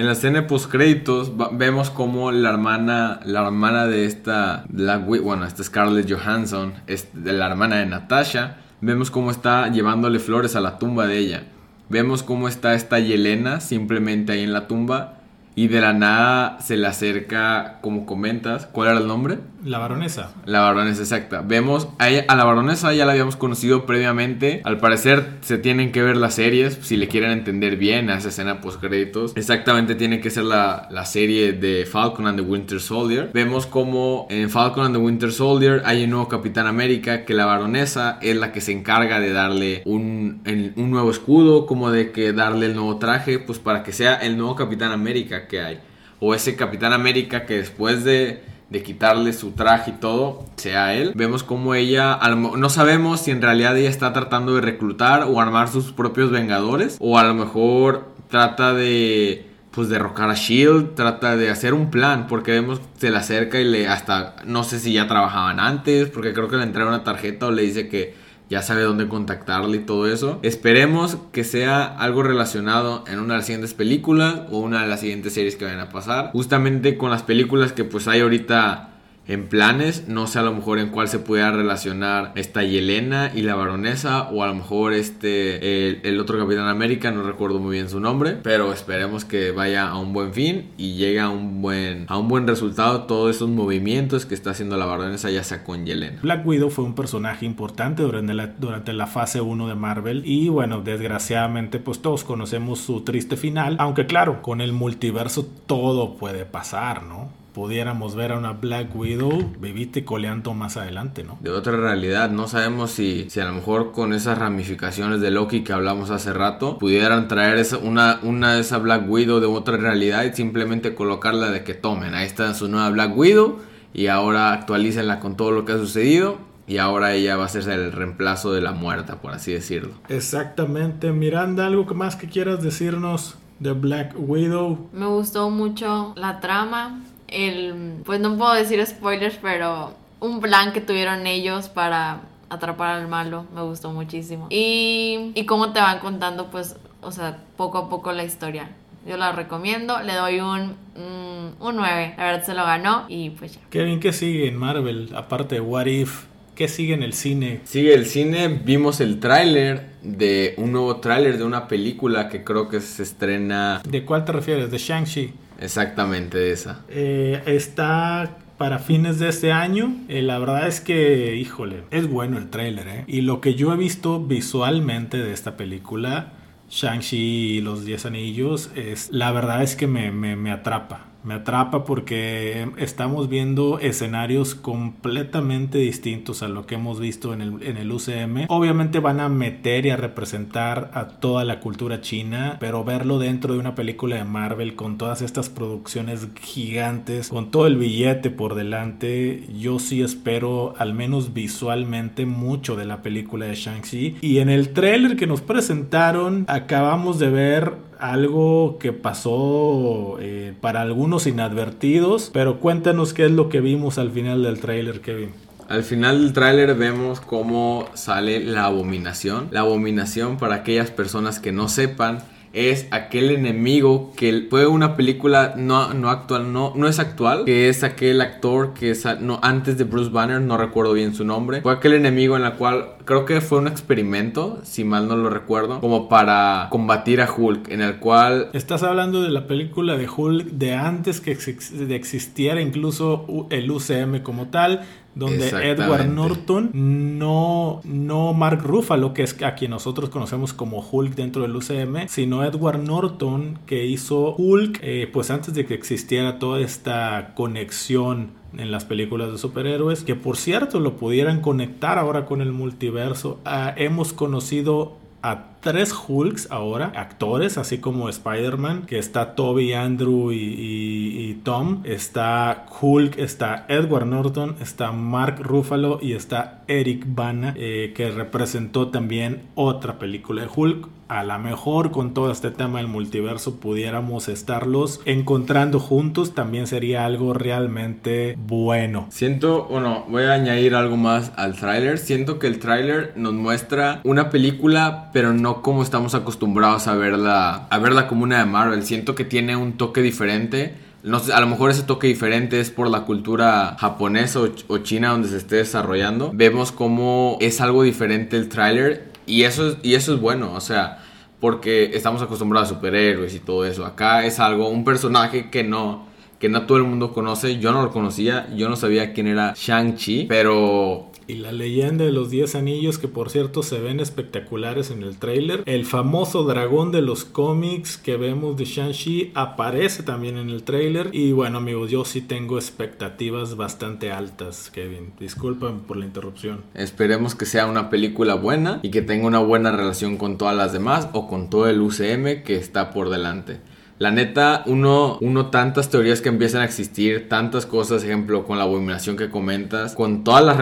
[0.00, 5.62] En la escena post créditos vemos como la hermana, la hermana de esta, bueno, esta
[5.62, 10.78] Scarlett Johansson, es de la hermana de Natasha, vemos cómo está llevándole flores a la
[10.78, 11.42] tumba de ella.
[11.90, 15.19] Vemos cómo está esta Yelena simplemente ahí en la tumba
[15.54, 19.38] y de la nada se le acerca, como comentas, ¿cuál era el nombre?
[19.64, 20.32] La baronesa.
[20.46, 21.42] La baronesa, exacta.
[21.42, 24.62] Vemos a, a, la baronesa, ya la habíamos conocido previamente.
[24.64, 28.30] Al parecer se tienen que ver las series, si le quieren entender bien a esa
[28.30, 29.36] escena post créditos.
[29.36, 33.30] Exactamente tiene que ser la, la, serie de Falcon and the Winter Soldier.
[33.34, 37.44] Vemos como en Falcon and the Winter Soldier hay un nuevo Capitán América que la
[37.44, 40.42] baronesa es la que se encarga de darle un,
[40.76, 44.38] un nuevo escudo, como de que darle el nuevo traje, pues para que sea el
[44.38, 45.80] nuevo Capitán América que hay.
[46.18, 51.12] O ese Capitán América que después de de quitarle su traje y todo, sea él.
[51.14, 55.68] Vemos como ella, no sabemos si en realidad ella está tratando de reclutar o armar
[55.68, 61.50] sus propios vengadores, o a lo mejor trata de pues derrocar a Shield, trata de
[61.50, 65.06] hacer un plan, porque vemos se le acerca y le hasta no sé si ya
[65.06, 68.14] trabajaban antes, porque creo que le entrega una tarjeta o le dice que
[68.50, 70.40] ya sabe dónde contactarle y todo eso.
[70.42, 75.00] Esperemos que sea algo relacionado en una de las siguientes películas o una de las
[75.00, 76.32] siguientes series que vayan a pasar.
[76.32, 78.88] Justamente con las películas que pues hay ahorita
[79.30, 80.08] en planes.
[80.08, 84.28] No sé a lo mejor en cuál se pueda relacionar esta Yelena y la baronesa.
[84.30, 88.32] O a lo mejor este, el, otro Capitán América, no recuerdo muy bien su nombre.
[88.42, 92.26] Pero esperemos que vaya a un buen fin y llegue a un buen, a un
[92.26, 96.18] buen resultado todos esos movimientos que está haciendo la baronesa ya sea con Yelena.
[96.22, 100.22] Black Widow fue un personaje importante durante la, durante la fase 1 de Marvel.
[100.26, 103.76] Y bueno, desgraciadamente pues todos conocemos su triste final.
[103.78, 107.39] Aunque claro, con el multiverso todo puede pasar, ¿no?
[107.52, 111.38] Pudiéramos ver a una Black Widow vivite coleando más adelante, ¿no?
[111.40, 115.64] De otra realidad, no sabemos si, si a lo mejor con esas ramificaciones de Loki
[115.64, 119.76] que hablamos hace rato, pudieran traer esa, una, una de esa Black Widow de otra
[119.76, 123.58] realidad y simplemente colocarla de que tomen, ahí está su nueva Black Widow
[123.92, 126.38] y ahora actualícenla con todo lo que ha sucedido
[126.70, 129.94] y ahora ella va a ser el reemplazo de la muerta, por así decirlo.
[130.08, 131.10] Exactamente.
[131.10, 134.88] Miranda, ¿algo más que quieras decirnos de Black Widow?
[134.92, 140.80] Me gustó mucho la trama, el, pues no puedo decir spoilers, pero un plan que
[140.80, 143.46] tuvieron ellos para atrapar al malo.
[143.54, 144.46] Me gustó muchísimo.
[144.50, 148.70] Y, y cómo te van contando, pues, o sea, poco a poco la historia.
[149.06, 152.14] Yo la recomiendo, le doy un, mm, un 9.
[152.18, 153.60] La verdad se lo ganó y pues ya.
[153.70, 155.10] Kevin, ¿qué sigue en Marvel?
[155.16, 156.24] Aparte de What If,
[156.54, 157.60] ¿qué sigue en el cine?
[157.64, 162.68] Sigue el cine, vimos el tráiler de un nuevo tráiler de una película que creo
[162.68, 164.70] que se estrena ¿De cuál te refieres?
[164.70, 165.32] ¿De Shang-Chi?
[165.60, 166.80] Exactamente esa.
[166.88, 169.94] Eh, está para fines de este año.
[170.08, 173.04] Eh, la verdad es que, híjole, es bueno el tráiler, ¿eh?
[173.06, 176.32] Y lo que yo he visto visualmente de esta película,
[176.68, 181.06] Shang-Chi y los 10 anillos, es, la verdad es que me, me, me atrapa.
[181.22, 187.62] Me atrapa porque estamos viendo escenarios completamente distintos a lo que hemos visto en el,
[187.62, 188.46] en el UCM.
[188.48, 193.54] Obviamente van a meter y a representar a toda la cultura china, pero verlo dentro
[193.54, 198.54] de una película de Marvel con todas estas producciones gigantes, con todo el billete por
[198.54, 204.16] delante, yo sí espero al menos visualmente mucho de la película de Shang-Chi.
[204.20, 210.80] Y en el trailer que nos presentaron acabamos de ver algo que pasó eh, para
[210.80, 215.30] algunos inadvertidos, pero cuéntanos qué es lo que vimos al final del tráiler, Kevin.
[215.68, 219.48] Al final del tráiler vemos cómo sale la abominación.
[219.52, 222.18] La abominación, para aquellas personas que no sepan,
[222.52, 227.68] es aquel enemigo que fue una película no, no actual, no, no es actual, que
[227.68, 231.62] es aquel actor que es no, antes de Bruce Banner, no recuerdo bien su nombre.
[231.62, 235.30] Fue aquel enemigo en la cual creo que fue un experimento, si mal no lo
[235.30, 240.08] recuerdo, como para combatir a Hulk, en el cual Estás hablando de la película de
[240.08, 244.82] Hulk de antes que de existiera incluso el UCM como tal,
[245.14, 245.48] donde.
[245.48, 246.70] Edward Norton,
[247.18, 252.08] no, no Mark Ruffalo, que es a quien nosotros conocemos como Hulk dentro del UCM,
[252.08, 258.30] sino Edward Norton que hizo Hulk, eh, pues antes de que existiera toda esta conexión
[258.56, 263.38] en las películas de superhéroes, que por cierto lo pudieran conectar ahora con el multiverso.
[263.44, 270.32] Ah, hemos conocido a tres Hulks ahora, actores, así como Spider-Man, que está Toby, Andrew
[270.32, 277.92] y, Tom, está Hulk, está Edward Norton, está Mark Ruffalo y está Eric Bana, eh,
[277.94, 280.88] que representó también otra película de Hulk.
[281.10, 287.04] A lo mejor con todo este tema del multiverso pudiéramos estarlos encontrando juntos, también sería
[287.04, 289.08] algo realmente bueno.
[289.10, 291.98] Siento, bueno, voy a añadir algo más al tráiler.
[291.98, 297.66] Siento que el tráiler nos muestra una película, pero no como estamos acostumbrados a verla,
[297.70, 298.84] a verla como una de Marvel.
[298.84, 300.74] Siento que tiene un toque diferente.
[301.02, 304.78] No sé, a lo mejor ese toque diferente es por la cultura japonesa o, o
[304.78, 306.30] china donde se esté desarrollando.
[306.34, 310.60] Vemos como es algo diferente el tráiler y eso, es- y eso es bueno, o
[310.60, 310.98] sea,
[311.40, 313.86] porque estamos acostumbrados a superhéroes y todo eso.
[313.86, 316.04] Acá es algo, un personaje que no,
[316.38, 317.58] que no todo el mundo conoce.
[317.58, 322.10] Yo no lo conocía, yo no sabía quién era Shang-Chi, pero Y la leyenda de
[322.10, 325.62] los 10 anillos, que por cierto se ven espectaculares en el tráiler.
[325.64, 331.10] El famoso dragón de los cómics que vemos de Shang-Chi aparece también en el tráiler.
[331.12, 335.12] Y bueno amigos, yo sí tengo expectativas bastante altas, Kevin.
[335.20, 336.62] Disculpen por la interrupción.
[336.74, 340.72] esperemos que sea una película buena y que tenga una buena relación con todas las
[340.72, 343.60] demás o con todo el UCM que está por delante.
[344.00, 348.64] La neta, uno, uno tantas teorías que empiezan a existir, tantas cosas, ejemplo, con la
[348.64, 350.56] abominación que comentas, con todas las...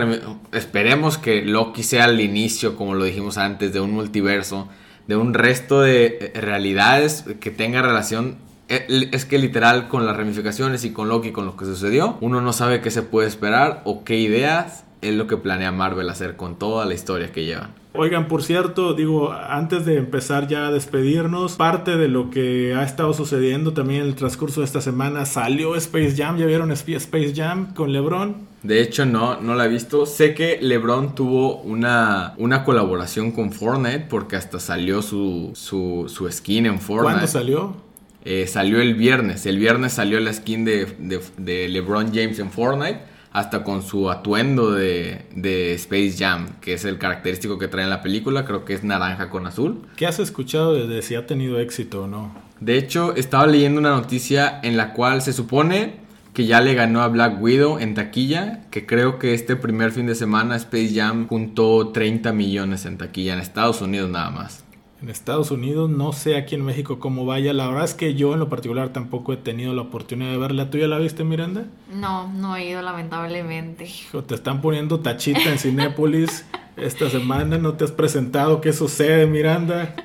[0.51, 4.67] Esperemos que Loki sea el inicio, como lo dijimos antes, de un multiverso,
[5.07, 10.17] de un resto de eh, realidades que tenga relación eh, es que literal con las
[10.17, 13.83] ramificaciones y con Loki, con lo que sucedió, uno no sabe qué se puede esperar
[13.85, 17.71] o qué ideas es lo que planea Marvel hacer con toda la historia que llevan.
[17.99, 22.85] Oigan, por cierto, digo, antes de empezar ya a despedirnos, parte de lo que ha
[22.85, 26.39] estado sucediendo también en el transcurso de esta semana salió Space Jam.
[26.39, 28.37] ¿Ya vieron Sp- Space Jam con LeBron?
[28.63, 30.07] De hecho, no, no la he visto.
[30.07, 36.31] Sé que LeBron tuvo una, una colaboración con Fortnite porque hasta salió su, su, su
[36.31, 37.03] skin en Fortnite.
[37.13, 37.77] ¿Cuándo salió?
[38.25, 39.45] Eh, salió el viernes.
[39.47, 43.01] El viernes salió la skin de, de- de LeBron James en Fortnite.
[43.33, 47.91] Hasta con su atuendo de, de Space Jam, que es el característico que trae en
[47.91, 48.45] la película.
[48.45, 49.83] Creo que es naranja con azul.
[49.97, 52.35] ¿Qué has escuchado de si ha tenido éxito o no?
[52.61, 56.09] De hecho, estaba leyendo una noticia en la cual se supone
[56.39, 60.07] que ya le ganó a Black Widow en taquilla, que creo que este primer fin
[60.07, 64.65] de semana Space Jam juntó 30 millones en taquilla en Estados Unidos nada más.
[65.01, 67.53] En Estados Unidos, no sé aquí en México cómo vaya.
[67.53, 70.71] La verdad es que yo en lo particular tampoco he tenido la oportunidad de verla.
[70.71, 71.67] ¿Tú ya la viste, Miranda?
[71.93, 73.85] No, no he ido lamentablemente.
[73.85, 76.45] Hijo, te están poniendo tachita en Cinépolis
[76.77, 77.59] esta semana.
[77.59, 78.61] ¿No te has presentado?
[78.61, 79.95] ¿Qué sucede, Miranda?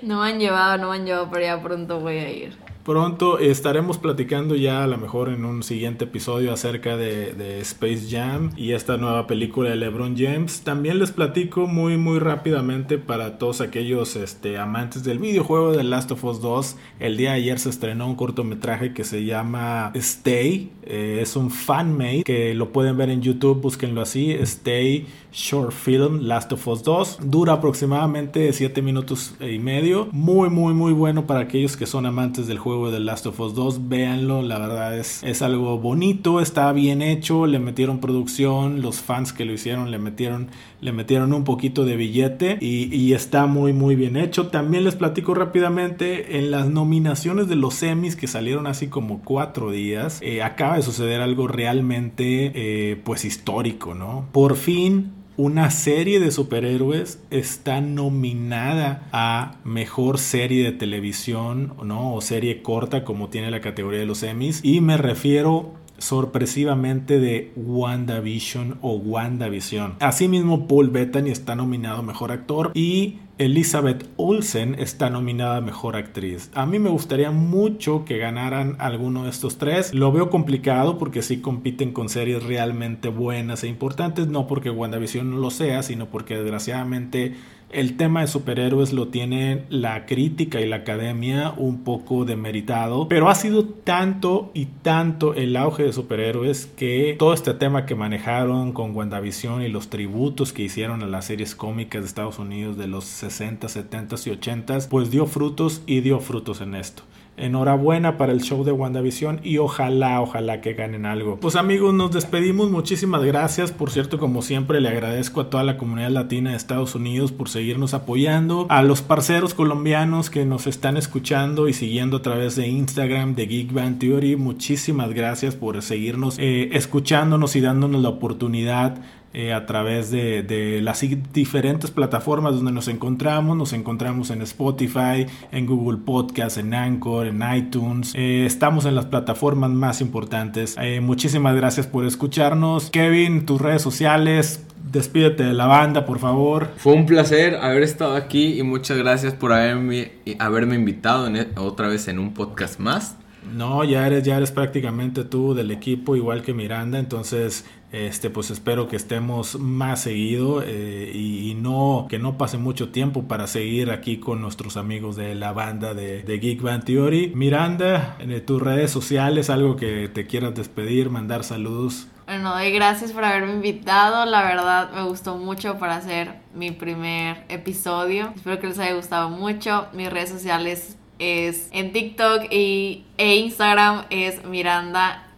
[0.00, 2.56] No me han llevado, no me han llevado, pero ya pronto voy a ir.
[2.90, 8.50] Pronto estaremos platicando ya a lo mejor en un siguiente episodio acerca de, Space Jam
[8.56, 10.62] y esta nueva película de LeBron James.
[10.62, 16.10] También les platico muy muy rápidamente para todos aquellos este, amantes del videojuego de Last
[16.10, 16.76] of Us 2.
[16.98, 20.72] El día de ayer se estrenó un cortometraje que se llama Stay.
[20.82, 24.32] Eh, es un fan-made que lo pueden ver en YouTube, búsquenlo así.
[24.32, 27.18] Stay Short Film Last of Us 2.
[27.22, 30.08] Dura aproximadamente 7 minutos y medio.
[30.12, 33.54] Muy, muy, muy bueno para aquellos que son amantes del juego de Last of Us
[33.54, 33.88] 2.
[33.88, 39.32] Véanlo, la verdad es, es algo bonito, está bien hecho, le metieron producción, los fans
[39.32, 40.48] que lo hicieron le metieron,
[40.80, 44.48] le metieron un poquito de billete y, y está muy, muy bien hecho.
[44.48, 49.70] También les platico rápidamente en las nominaciones de los Emmys que salieron así como cuatro
[49.70, 50.18] días.
[50.22, 54.26] Eh, acaba de suceder algo realmente eh, pues histórico, ¿no?
[54.32, 62.14] Por fin una serie de superhéroes está nominada a mejor serie de televisión, ¿no?
[62.14, 64.60] O serie corta como tiene la categoría de los Emmys.
[64.62, 69.94] Y me refiero sorpresivamente de WandaVision o WandaVision.
[70.00, 76.50] Asimismo, Paul Bettany está nominado Mejor Actor y Elizabeth Olsen está nominada Mejor Actriz.
[76.54, 79.94] A mí me gustaría mucho que ganaran alguno de estos tres.
[79.94, 85.30] Lo veo complicado porque sí compiten con series realmente buenas e importantes, no porque WandaVision
[85.30, 87.34] no lo sea, sino porque desgraciadamente
[87.72, 93.28] el tema de superhéroes lo tiene la crítica y la academia un poco demeritado, pero
[93.28, 98.72] ha sido tanto y tanto el auge de superhéroes que todo este tema que manejaron
[98.72, 102.88] con WandaVision y los tributos que hicieron a las series cómicas de Estados Unidos de
[102.88, 107.02] los 60, 70 y 80, pues dio frutos y dio frutos en esto.
[107.40, 111.38] Enhorabuena para el show de WandaVision y ojalá, ojalá que ganen algo.
[111.40, 112.70] Pues amigos, nos despedimos.
[112.70, 113.72] Muchísimas gracias.
[113.72, 117.48] Por cierto, como siempre, le agradezco a toda la comunidad latina de Estados Unidos por
[117.48, 118.66] seguirnos apoyando.
[118.68, 123.46] A los parceros colombianos que nos están escuchando y siguiendo a través de Instagram de
[123.46, 124.36] Geek Band Theory.
[124.36, 128.98] Muchísimas gracias por seguirnos eh, escuchándonos y dándonos la oportunidad
[129.32, 133.56] eh, a través de, las diferentes plataformas donde nos encontramos.
[133.56, 138.12] Nos encontramos en Spotify, en Google Podcast, en Anchor, en iTunes.
[138.16, 140.76] Eh, estamos en las plataformas más importantes.
[140.80, 142.90] Eh, muchísimas gracias por escucharnos.
[142.90, 144.66] Kevin, tus redes sociales.
[144.90, 146.70] Despídete de la banda, por favor.
[146.78, 150.10] Fue un placer haber estado aquí y muchas gracias por haberme,
[150.40, 153.14] haberme invitado e, otra vez en un podcast más.
[153.54, 158.50] No, ya eres, ya eres prácticamente tú del equipo, igual que Miranda, entonces este, pues
[158.50, 163.90] espero que estemos más seguido eh, y, no que no pase mucho tiempo para seguir
[163.90, 167.32] aquí con nuestros amigos de la banda de, Geek Band Theory.
[167.34, 172.06] Miranda, en tus redes sociales, algo que te quieras despedir, mandar saludos.
[172.26, 174.24] Bueno, gracias por haberme invitado.
[174.24, 178.32] La verdad me gustó mucho para hacer mi primer episodio.
[178.36, 179.88] Espero que les haya gustado mucho.
[179.92, 184.44] Mis redes sociales es en TikTok y, e Instagram es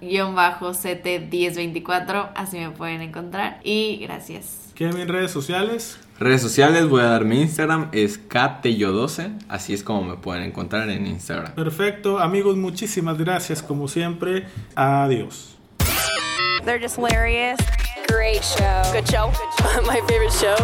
[0.02, 2.30] Miranda-CT1024.
[2.34, 3.60] Así me pueden encontrar.
[3.62, 4.72] Y gracias.
[4.74, 5.98] ¿Qué mis redes sociales?
[6.18, 10.88] Redes sociales, voy a dar mi Instagram, es KTYO12, así es como me pueden encontrar
[10.88, 11.52] en Instagram.
[11.54, 14.46] Perfecto, amigos, muchísimas gracias como siempre.
[14.76, 15.56] Adiós.
[16.64, 17.58] They're just hilarious.
[18.06, 18.82] Great show.
[18.92, 19.32] Good show.
[19.86, 20.56] My favorite show.